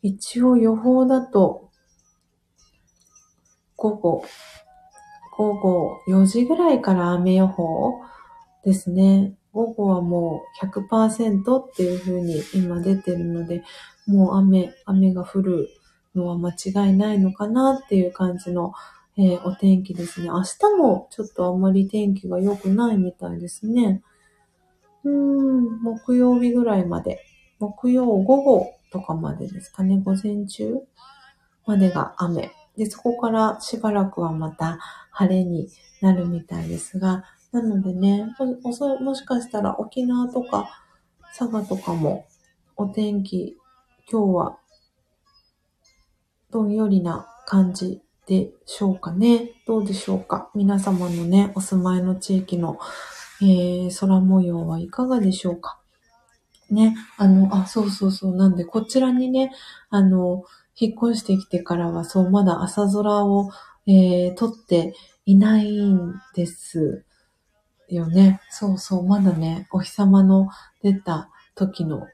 [0.01, 1.71] 一応予報だと、
[3.75, 4.23] 午後、
[5.37, 8.01] 午後4時ぐらいから雨予報
[8.63, 9.33] ですね。
[9.51, 13.63] 午後はもう100%っていう風に今出てるので、
[14.07, 15.69] もう雨、雨が降る
[16.15, 18.73] のは間違いないのかなっていう感じの、
[19.15, 20.27] えーお天気ですね。
[20.27, 24.01] 明日もちょっとあんまり天気が良くないみたいですね。
[25.03, 27.23] うん、木曜日ぐらいまで。
[27.59, 30.01] 木曜午後とかまでですかね。
[30.03, 30.75] 午前中
[31.65, 32.51] までが雨。
[32.77, 34.79] で、そこからしばらくはまた
[35.11, 35.69] 晴れに
[36.01, 38.27] なるみたいですが、なのでね、
[38.63, 40.69] おそもしかしたら沖縄とか
[41.37, 42.27] 佐賀とかも
[42.75, 43.57] お天気、
[44.11, 44.57] 今日は、
[46.51, 49.51] どんよりな感じでしょうかね。
[49.67, 52.79] どうでしょうか皆様のね、お住まいの地域の、
[53.41, 55.79] えー、空模様はいかがでしょうか
[56.69, 58.35] ね、あの、あ、そうそうそう。
[58.35, 59.51] なんで、こちらにね、
[59.89, 60.43] あの、
[60.75, 63.51] 引っ越してきてからは、そう、まだ朝空を、
[63.85, 64.95] えー、撮って
[65.25, 67.05] いないんです
[67.89, 68.41] よね。
[68.49, 70.49] そうそう、まだね、お日様の
[70.81, 72.07] 出た時の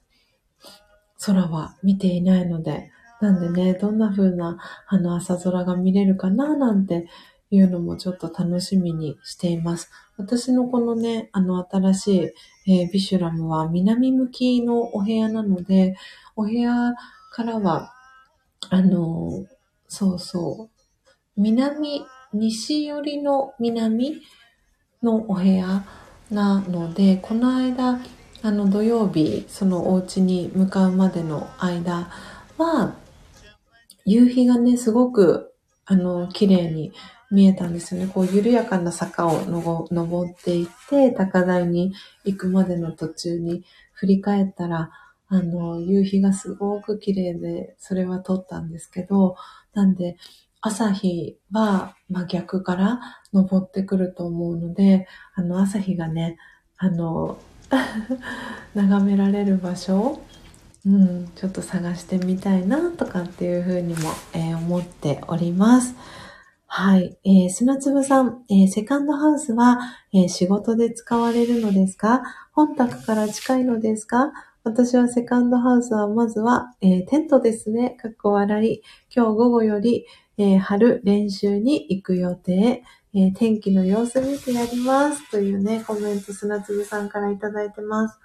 [1.26, 2.92] 空は見ていないので、
[3.22, 4.58] なんでね、どんな風な
[4.88, 7.08] あの朝空が見れるかななんて
[7.52, 9.90] いうのもちょっと楽しみにしています。
[10.18, 12.34] 私のこのね、あの新し
[12.66, 15.96] い、えービシュラムは南向きのお部屋なので、
[16.36, 16.94] お部屋
[17.32, 17.94] からは、
[18.70, 19.46] あの、
[19.88, 20.80] そうそう、
[21.36, 24.22] 南、西寄りの南
[25.02, 25.86] のお部屋
[26.30, 28.00] なので、この間、
[28.42, 32.10] あの土曜日、そのお家に向かうまでの間
[32.58, 32.96] は、
[34.06, 35.54] 夕日がね、すごく、
[35.86, 36.94] あの、綺麗に
[37.32, 38.12] 見えたんですよね。
[38.14, 41.94] こう、緩やかな坂をのご登っていって、高台に
[42.26, 43.64] 行くまでの途中に
[43.94, 44.92] 振り返ったら、
[45.30, 49.36] あの、夕日がすごく綺麗で、それは撮ったんですけど、
[49.74, 50.18] なんで、
[50.62, 53.00] 朝日は、まあ、逆から
[53.34, 56.38] 登ってくると思うので、あの、朝日がね、
[56.78, 57.38] あの、
[58.76, 60.22] 眺められる場所を、
[60.86, 65.96] うん、ちょっと探してみたいなとかっていうふうにも、えー思っております。
[66.68, 67.18] はい。
[67.26, 69.80] えー砂粒さん、えーセカンドハウスは、
[70.14, 72.24] えー仕事で使われるのですか？
[72.54, 74.32] 本宅から近いのですか？
[74.64, 77.92] 私はセカンドハウスはまずは、えーテントですね。
[77.92, 78.82] かっこ笑い。
[79.16, 80.06] 今日午後より、
[80.38, 82.84] えー春練習に行く予定。
[83.14, 85.32] えー天気の様子見てやります。
[85.32, 88.20] というね、コメント砂粒さんからいただいてます。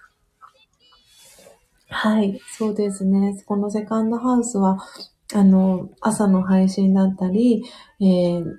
[1.88, 3.40] はい、そうですね。
[3.46, 4.78] このセカンドハウスは、
[5.34, 7.64] あの、朝の配信だったり、
[8.00, 8.58] えー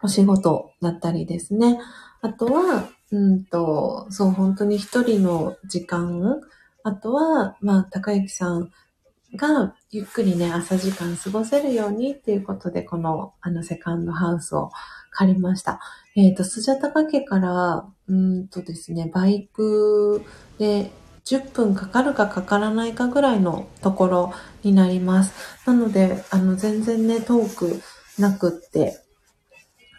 [0.00, 1.80] お仕事だったりですね。
[2.20, 6.40] あとは、うんと、そう、本当に一人の時間。
[6.88, 8.70] あとは、まあ、高之さん
[9.36, 14.70] がゆっくりね、朝時間過ごせるようにっていうことで、この、あの、セカンドハウスを
[15.10, 15.80] 借りました。
[16.16, 20.24] えっ、と、スジャタカ家から、うんとですね、バイク
[20.58, 20.90] で
[21.26, 24.32] 10分かかるかかからないかぐらいのところ
[24.62, 25.34] になります。
[25.66, 27.82] なので、あの、全然ね、遠く
[28.18, 29.02] なくって、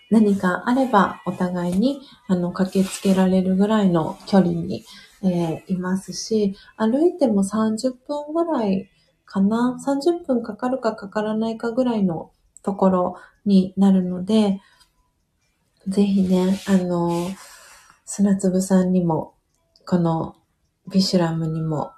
[0.09, 4.85] 何かあればお互いに、あの、駆けつけられるぐらいの距離に、
[5.23, 8.89] えーいますし、歩いても30分ぐらい
[9.25, 12.31] かな ?30 分かかるかかからないかぐらいの
[12.63, 13.15] ところ
[13.45, 14.61] になるので、
[15.87, 17.29] ぜひね、あの、
[18.05, 19.35] 砂粒さんにも、
[19.85, 20.35] この
[20.91, 21.91] ビシュラムにも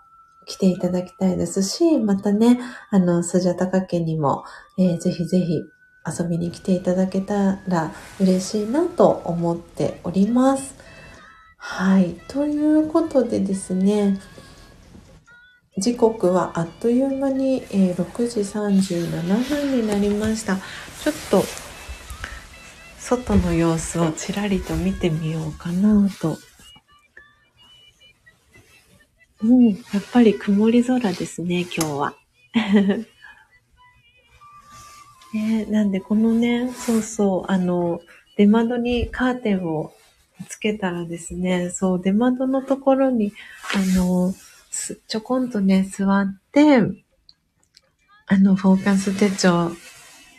[0.45, 4.43] 来ていただきたいですし、またね、あの、スジャタカ家にも、
[4.77, 5.61] えーぜひぜひ
[6.05, 10.75] 遊びに来ていただけたら嬉しいなと思っております。
[11.63, 12.15] はい。
[12.27, 14.19] ということでですね、
[15.77, 20.57] 時刻はあっという間に、えー6時37分になりました。
[20.57, 21.43] ちょっと、
[22.97, 26.39] 外の様子をちらりと見てみようかなと。
[29.43, 29.77] うん、やっ
[30.11, 32.15] ぱり曇り空ですね、今日は。
[35.31, 38.01] ね、なんでこのね、そうそう、あの、
[38.35, 39.93] 出窓にカーテンを
[40.47, 43.33] つけたらですね、そう、出窓のところに、
[43.73, 44.33] あの、
[45.07, 46.77] ちょこんとね、座って、
[48.27, 49.71] あの、フォーカス手帳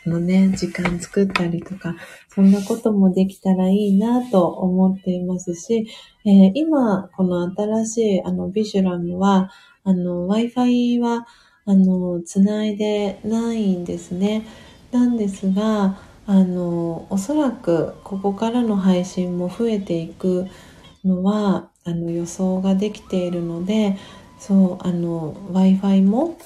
[0.05, 1.95] のね、時間作ったりとか、
[2.29, 5.87] そんなこともできたらいいなと思っていますし、
[6.25, 9.51] えー今、この新しい、あの、ビシュラムは、
[9.83, 11.27] あの、Wi-Fi は、
[11.65, 14.45] あの、つないでないんですね。
[14.91, 20.47] なんですが、あの、おそらく、ここからの配信も増えていく
[21.03, 23.97] のは、あの、予想ができているので、
[24.39, 26.37] そう、あの、Wi-Fi も、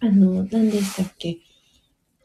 [0.00, 1.38] あの、何でしたっけ？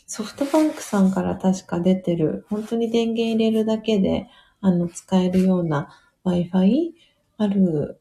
[0.07, 4.27] ソフトバンクさんから確か出てる、本当に電源入れるだけで、
[4.61, 5.89] あの、使えるような
[6.25, 6.91] Wi-Fi
[7.37, 7.99] ある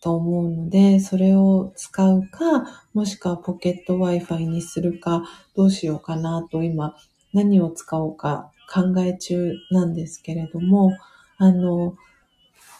[0.00, 5.24] と思うので、それを使うか、もしくはポケット Wi-Fi にするか、
[5.56, 6.96] どうしようかなと今、
[7.32, 10.92] 何を使おうか考え中なんですけれども、
[11.38, 11.96] あの、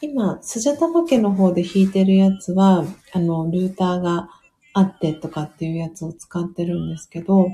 [0.00, 4.28] 今、スジャタバ家の方で弾いてるやつは、あの、ルーターが
[4.74, 7.48] あってとかっていうやつを使ってるんですけど、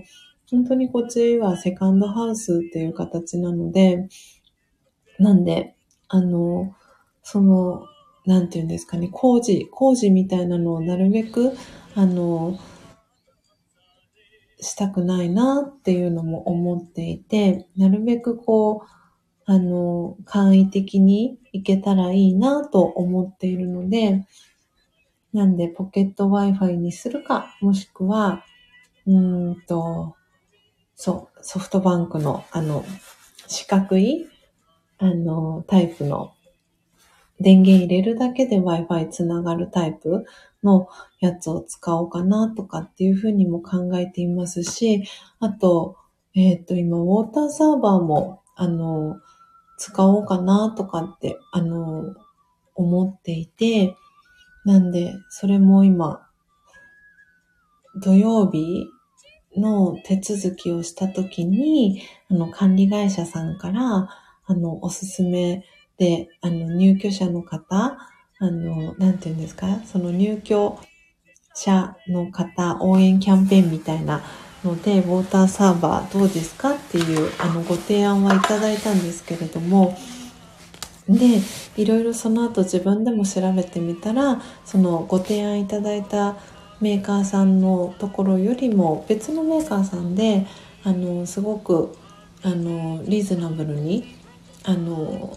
[0.51, 4.09] 本当にこっちはセカンドハウスっていう形なので、
[5.19, 5.75] なんで、
[6.09, 6.75] あの、
[7.23, 7.85] その、
[8.25, 11.53] なんて言うんですかね、工事、工事みたいなのをなるべく、
[11.95, 12.59] あの、
[14.61, 18.99] したくないなっていうのも思っていて、なるべくこう、
[19.45, 24.27] あの、簡易的に行けたらいいなと思っているので、
[25.33, 28.45] なんでポケット Wi-Fi にするか、もしくは、
[29.07, 30.17] うんと、
[30.95, 32.85] そう、ソフトバンクのあの、
[33.47, 34.27] 四角い、
[34.99, 36.33] あの、タイプの
[37.41, 40.27] 電源入れるだけで Wi-Fi つながるタイプ
[40.63, 40.89] の
[41.21, 45.05] やつを使おうかなとかっていうふうにも考えていますし、
[45.41, 45.97] あと、
[46.35, 49.21] えっ、と、今、ウォーターサーバーも、あの、
[49.77, 52.15] 使おうかなとかって、あの、
[52.75, 53.97] 思っていて、
[54.65, 56.29] なんで、それも今、
[57.97, 58.87] 土曜日
[59.57, 64.09] の手続きをしたときに、あの、管理会社さんから、
[64.45, 65.65] あの、おすすめ
[65.97, 67.99] で、あの、入居者の方、
[68.41, 70.79] あの、なんていうんですか、その入居
[71.55, 74.23] 者の方応援キャンペーンみたいな
[74.65, 76.73] ので、ウォーターサーバーどうですか？
[76.73, 79.99] っていう、あの、ご提案はいただいたんですけれども、
[81.09, 81.41] で、
[81.77, 86.37] いろいろその後自分でも調べてみたら、そのご提案いただいた
[86.81, 90.47] メーカーさんのところよりも別のメーカーさんで、
[90.85, 91.97] あの、すごく、
[92.43, 94.15] あの、リーズナブルに、
[94.65, 95.37] あの、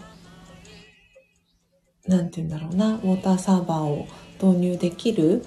[2.06, 4.06] なんて言うんだろうな、ウォーターサーバーを
[4.42, 5.44] 導入できる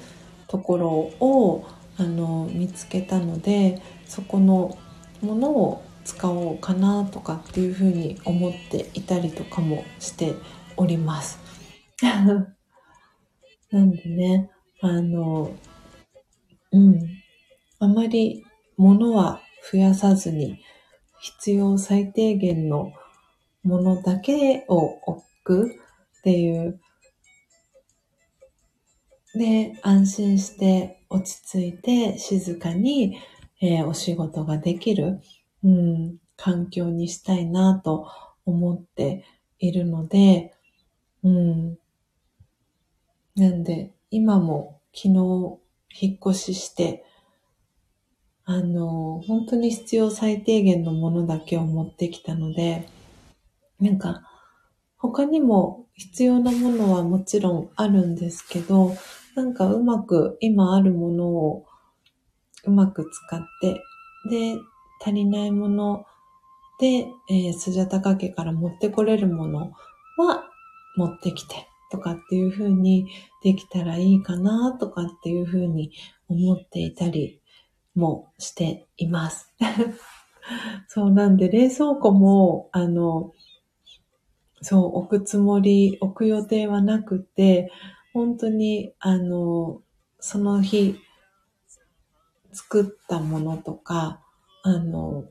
[0.47, 1.65] ところを、
[1.97, 4.77] あの、見つけたので、そこの
[5.21, 10.35] ものを使おうかなとかっていうふうに思っていたりとかもして
[10.77, 11.39] おります。
[13.71, 14.49] なんでね、
[14.81, 15.51] あの、
[16.71, 16.99] うん。
[17.79, 18.45] あまり
[18.77, 19.41] 物は
[19.71, 20.59] 増やさずに、
[21.19, 22.93] 必要最低限の
[23.63, 25.79] ものだけを置く
[26.25, 26.79] っていう。
[29.35, 33.19] で、安心して落ち着いて静かに、
[33.61, 35.21] えーお仕事ができる、
[35.63, 38.07] うん、環境にしたいなと
[38.43, 39.23] 思って
[39.59, 40.55] いるので、
[41.23, 41.77] うん。
[43.35, 45.59] なんで、今も昨日
[46.01, 47.05] 引っ越しして、
[48.45, 52.87] あの、本当に必要最低限のものだけを持ってきたので、
[53.79, 54.23] なんか、
[54.97, 58.95] 他にも必要なものはもちろんあるんですけど、
[59.35, 61.65] なんかうまく今あるものを
[62.65, 63.81] うまく使って、
[64.29, 64.59] で、
[65.01, 66.05] 足りないもの
[66.79, 69.71] で、えースジャタカ家から持ってこれるもの
[70.17, 70.45] は
[70.95, 73.07] 持ってきてとかっていう風に
[73.43, 75.91] できたらいいかなとかっていう風に
[76.27, 77.41] 思っていたり
[77.93, 79.53] もしています。
[80.87, 83.31] そうなんで冷蔵庫も、あの、
[84.67, 87.71] そう、置くつもり、置く予定はなくて、
[88.15, 89.83] 本当に、あの、
[90.19, 90.95] その日、
[92.51, 94.23] 作ったものとか、
[94.63, 95.25] あの、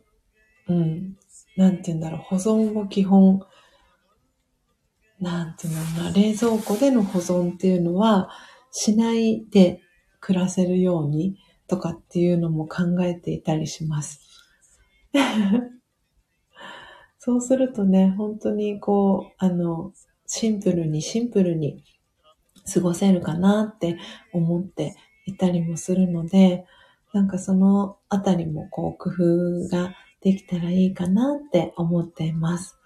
[0.69, 1.16] うん、
[1.56, 3.40] なんて言うんだろう、保存を基本、
[5.19, 8.31] なんていうのかな、冷蔵庫での保存っていうのは、
[8.70, 9.81] しないで
[10.20, 11.36] 暮らせるように
[11.66, 14.20] とかっていうのも考えていたりします。
[17.26, 19.94] そうするとね、本当にこう、あの、
[20.26, 21.82] シンプルにシンプルに
[22.70, 23.96] 過ごせるかなって
[24.34, 24.94] 思って
[25.24, 26.66] いたりもするので、
[27.14, 32.78] なんかそのあたりもこう工夫ができたらいいかなって思っています。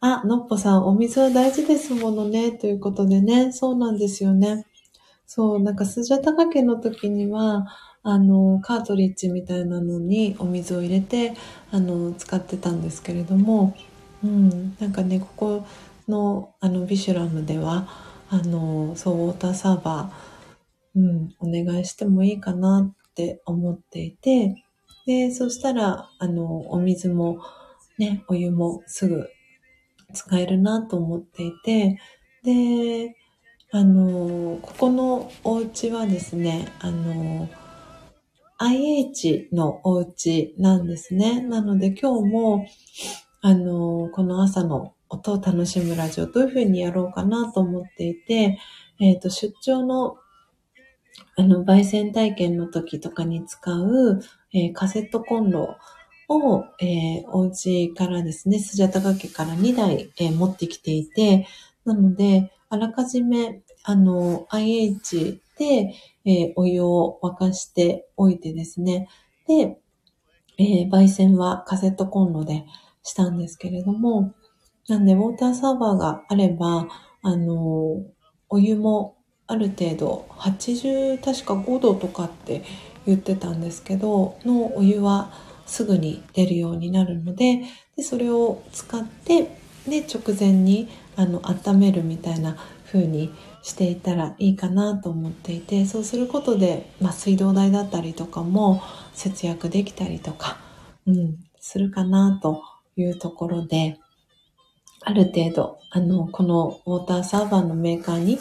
[0.00, 4.66] あ、のっぽさん、お水は大事ですものね、ということでね、そうなんですよね。
[5.26, 7.66] そう、なんかスジャタカ家の時には、
[8.06, 11.32] あの、カートリッジみたいなのにお水を入れて、
[11.70, 13.74] あの、使ってたんですけれども、
[14.22, 15.66] うん、なんかね、ここ
[16.06, 17.88] の、あの、ビシュラムでは、
[18.28, 24.62] あの、そう、ウォーターサーバー、うん、お願いしてもいいかなって思っていて、
[25.06, 27.40] で、そしたら、あの、お水も、
[27.96, 29.30] ね、お湯もすぐ
[30.12, 31.98] 使えるなと思っていて、
[32.42, 33.16] で、
[33.70, 37.48] あの、ここのお家はですね、あの、
[38.58, 41.40] IH のお家なんですね。
[41.40, 42.66] なので今日も、
[43.40, 48.58] あの、この朝の音を楽しむラジオどういうふうにやろうかなと思っていて、
[49.00, 50.16] えっ、と、出張の、
[51.36, 54.20] あの、焙煎体験の時とかに使う、
[54.52, 55.76] えーカセットコンロ
[56.28, 61.46] を、えーお家からですね、スジャタカ家から2台、えー持ってきていて、
[61.84, 69.08] なので、あらかじめ、あの、IH、えーお湯を沸かしておいてですね、
[69.46, 69.78] で、
[70.58, 72.64] えー焙煎はカセットコンロで
[73.02, 74.34] したんですけれども、
[74.88, 76.88] なんで、ウォーターサーバーがあれば、
[77.22, 78.02] あの、
[78.48, 79.16] お湯も
[79.46, 82.62] ある程度80確か5度とかって
[83.06, 85.32] 言ってたんですけどのお湯は
[85.66, 87.62] すぐに出るようになるので
[87.96, 89.58] でそれを使って
[89.88, 92.56] で直前にあの温めるみたいな
[92.86, 93.32] 風に
[93.64, 98.82] していたらいいかなと思っていてそうすることで、まあ、水道代だったりとかも
[99.14, 100.58] 節約できたりとか、
[101.06, 102.62] うん、するかなと
[102.96, 103.98] いうところで
[105.00, 108.38] ある程度あのこのウォーターサーバーのメーカーに、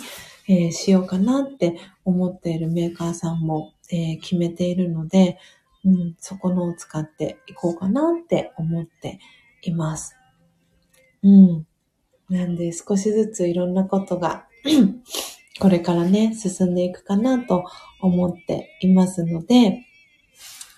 [0.50, 5.38] えーしようかなって思っているメーカーさんも、えー決めているので、
[5.86, 9.20] うん、そこのを使っていこうかなって思って
[9.62, 10.16] います。
[11.22, 11.68] うん。
[12.30, 14.48] なんで少しずついろんなことが
[15.60, 17.66] これからね、進んでいくかなと
[18.02, 19.86] 思っていますので、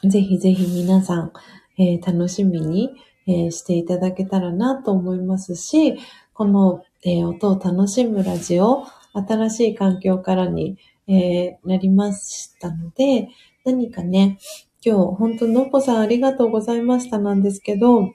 [0.03, 1.33] ぜひぜひ皆さん、
[1.77, 2.91] えー楽しみに、
[3.27, 5.97] えーしていただけたらなと思いますし、
[6.33, 8.83] この、えー音を楽しむラジオ、
[9.13, 13.29] 新しい環境からに、えーなりましたので、
[13.65, 14.39] 何かね、
[14.85, 18.11] 今日本当のっぽさんありがとうございましたなんですけど、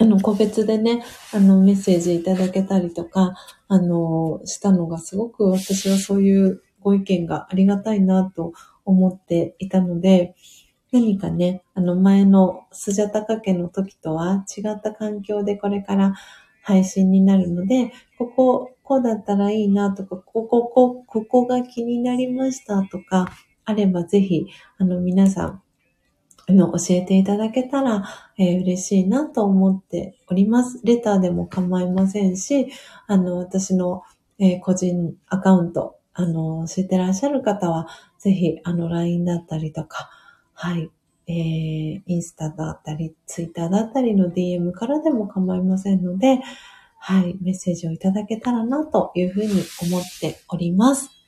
[0.00, 3.34] あの、個別でね、あの、メッセージいただけたりとか、
[3.68, 8.54] あの、したのがすごく私はそういうご意見がありがたいなと
[8.86, 10.34] 思っていたので、
[10.90, 16.14] 何かね、あの前のスジャタカ家の時とは違った環境でこれから
[16.62, 23.30] 配信になるので、ここ、こうだったらいいなとか、ここ、こ、こここが気になりましたとか、
[23.66, 24.46] あればぜひ、
[24.78, 25.62] あの皆さん、
[26.50, 28.04] の、教えていただけたら、
[28.38, 30.80] えー嬉しいなと思っております。
[30.84, 32.68] レターでも構いませんし、
[33.06, 34.02] あの、私の、
[34.38, 37.86] えー個人アカウント、あの、知ってらっしゃる方は、
[38.18, 40.10] ぜひ、あの、LINE だったりとか、
[40.54, 40.90] はい、
[41.26, 46.40] えー、インスタだったり、ツイッターだったりの DM からでも構いませんので、
[46.98, 51.19] はい、メッセージをいただけたらなというふうに思っております。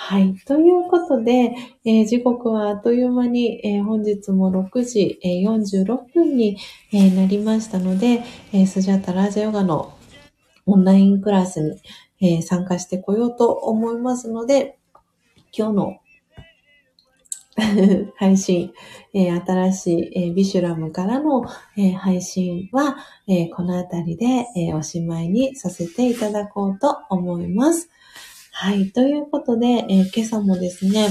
[0.00, 0.36] はい。
[0.46, 1.54] ということで、
[1.84, 6.56] えー時刻はあっという間に、えー本日も6時、えー46分に、
[6.92, 8.22] えーなりましたので、
[8.52, 9.92] えースジャータラージャヨガの
[10.66, 11.80] オンラインクラスに、
[12.36, 14.78] えー参加してこようと思いますので、
[15.52, 15.96] 今日の
[18.16, 18.72] 配信、
[19.12, 21.44] えー新しい、えービシュラムからの、
[21.76, 22.96] えー配信は、
[23.26, 24.24] えーこのあたりで、
[24.56, 27.90] えーおしまいにさせていただこうと思います。
[28.60, 28.90] はい。
[28.90, 31.06] ということで、えー今朝もですね、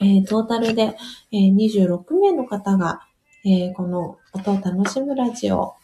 [0.00, 0.96] えートータルで、
[1.30, 3.02] えー26名の方が、
[3.44, 5.74] えーこの音を楽しむラジオ、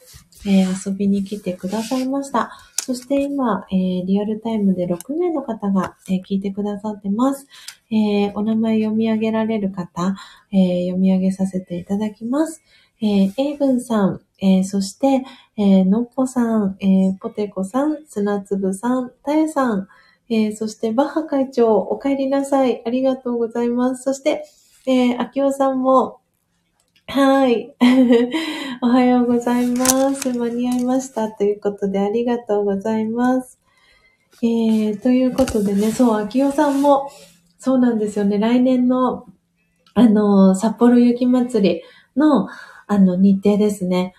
[0.47, 2.51] え遊びに来てくださいました。
[2.81, 3.77] そして今、え
[4.07, 7.47] リアルタイムで6名の方が、え聞いてくださってます。
[7.93, 10.17] えお名前読み上げられる方、
[10.51, 12.63] え読み上げさせていただきます。
[13.03, 15.25] えー、エイブンさん、えそして、
[15.59, 19.87] えのっぽさん、えーポテコさん、砂粒さん、たえさん、
[20.31, 22.83] えーそして、バッハ会長、お帰りなさい。
[22.87, 24.05] ありがとうございます。
[24.05, 24.45] そして、
[24.87, 26.21] えー、秋尾さんも、
[27.09, 27.75] はい。
[28.81, 29.85] おはようございま
[30.15, 30.33] す。
[30.33, 31.33] 間に合いました。
[31.33, 33.59] ということで、ありがとうございます。
[34.43, 37.11] えー、ということでね、そう、秋尾さんも、
[37.59, 38.39] そうなんですよね。
[38.39, 39.27] 来年の、
[39.95, 41.83] あの、札幌雪まつり
[42.17, 42.49] の、
[42.87, 44.15] あの、日程ですね。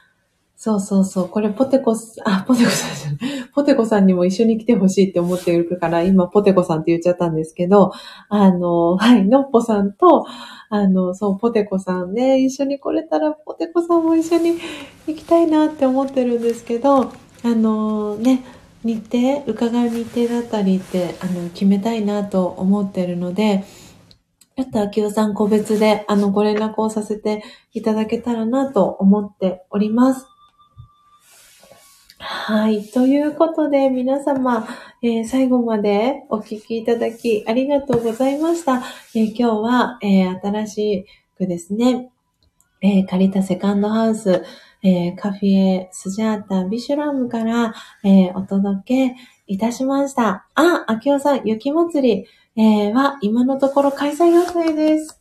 [0.63, 1.27] そうそうそう。
[1.27, 3.49] これ、ポテコス、あ、ポテコさんじゃない。
[3.51, 7.91] ポテコさんにも一緒に来てほしいって思っているから、今、ポテコさんって言っちゃったんですけど、
[8.29, 10.23] あの、はい、のっぽさんと、
[10.69, 14.59] あの、そう、ポテコさんね、一緒に来れたら、ポテコさんも一緒に
[15.07, 17.11] 行きたいなって思ってるんですけど、あ
[17.43, 18.43] の、ね、
[18.83, 23.63] 日程、伺う日程だったりって、あの、決めたいなと思ってるので、
[24.55, 27.43] ちょっと秋尾さん個別で、あの、ご連絡をさせて
[27.73, 30.30] いただけたらなと思っております。
[32.23, 32.85] はい。
[32.85, 34.68] ということで、皆様、
[35.02, 38.84] えー最後までお聞きいただきありがとうございました。
[39.15, 42.11] えー今日は、えー新しくですね、
[42.81, 44.43] え借りたセカンドハウス、
[44.84, 47.73] えカフィエスジャータビシュラムから、
[48.03, 49.15] えお届け
[49.48, 50.45] いたしました。
[50.53, 55.19] あ、秋尾さん、雪まつり、えーは今のところ開催予定です。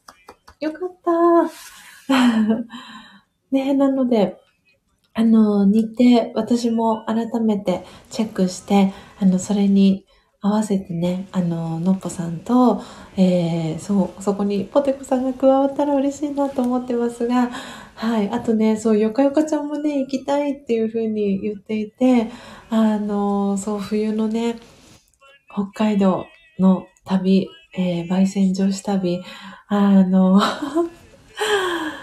[0.61, 2.15] よかった。
[3.51, 4.37] ね、なので、
[5.15, 10.07] あの、日程、私も改めてチェックして、あの、それに
[10.41, 12.81] 合わせてね、あの、のっぽさんと、
[13.17, 17.51] えーそう、そこにポテコさんが加わったら嬉しいなと思ってますが、
[17.95, 18.31] はい。
[18.31, 22.31] あとね、そう、よかよかちゃんもね、行きたいっていうふうに言っていて、
[22.71, 24.57] あの、そう、冬のね、
[25.53, 26.25] 北海道
[26.59, 29.23] の旅、えー、焙煎女子旅、
[29.69, 30.41] あの、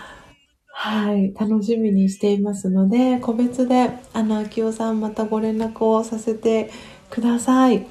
[0.79, 6.69] はい、楽しみにしていますので、個別で、あの、秋尾さんまたご連絡をさせて
[7.09, 7.87] ください。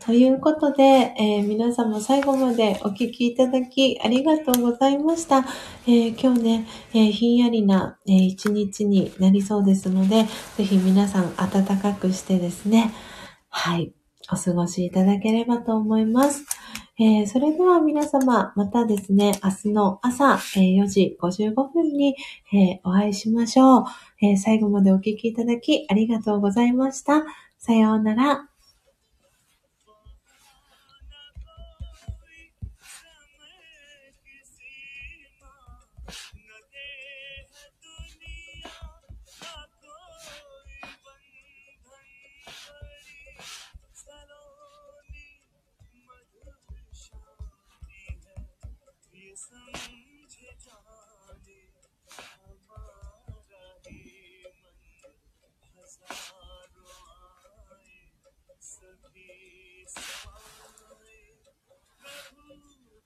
[0.00, 5.46] ということで、えー皆様最後までお聞きいただきありがとうございました。
[5.86, 10.26] えー今日ね、えーひんやりな、えー一日になりそうですので、
[10.58, 12.92] ぜひ皆さん暖かくしてですね、
[13.48, 13.94] はい、
[14.30, 16.44] お過ごしいただければと思います。
[16.98, 22.16] えーそれでは皆様、またですね、明日の朝、えー4時55分に、
[22.52, 23.84] えーお会いしましょう、
[24.22, 27.24] えー最後までお聞きいただきありがとうございました。
[27.58, 28.53] さようなら。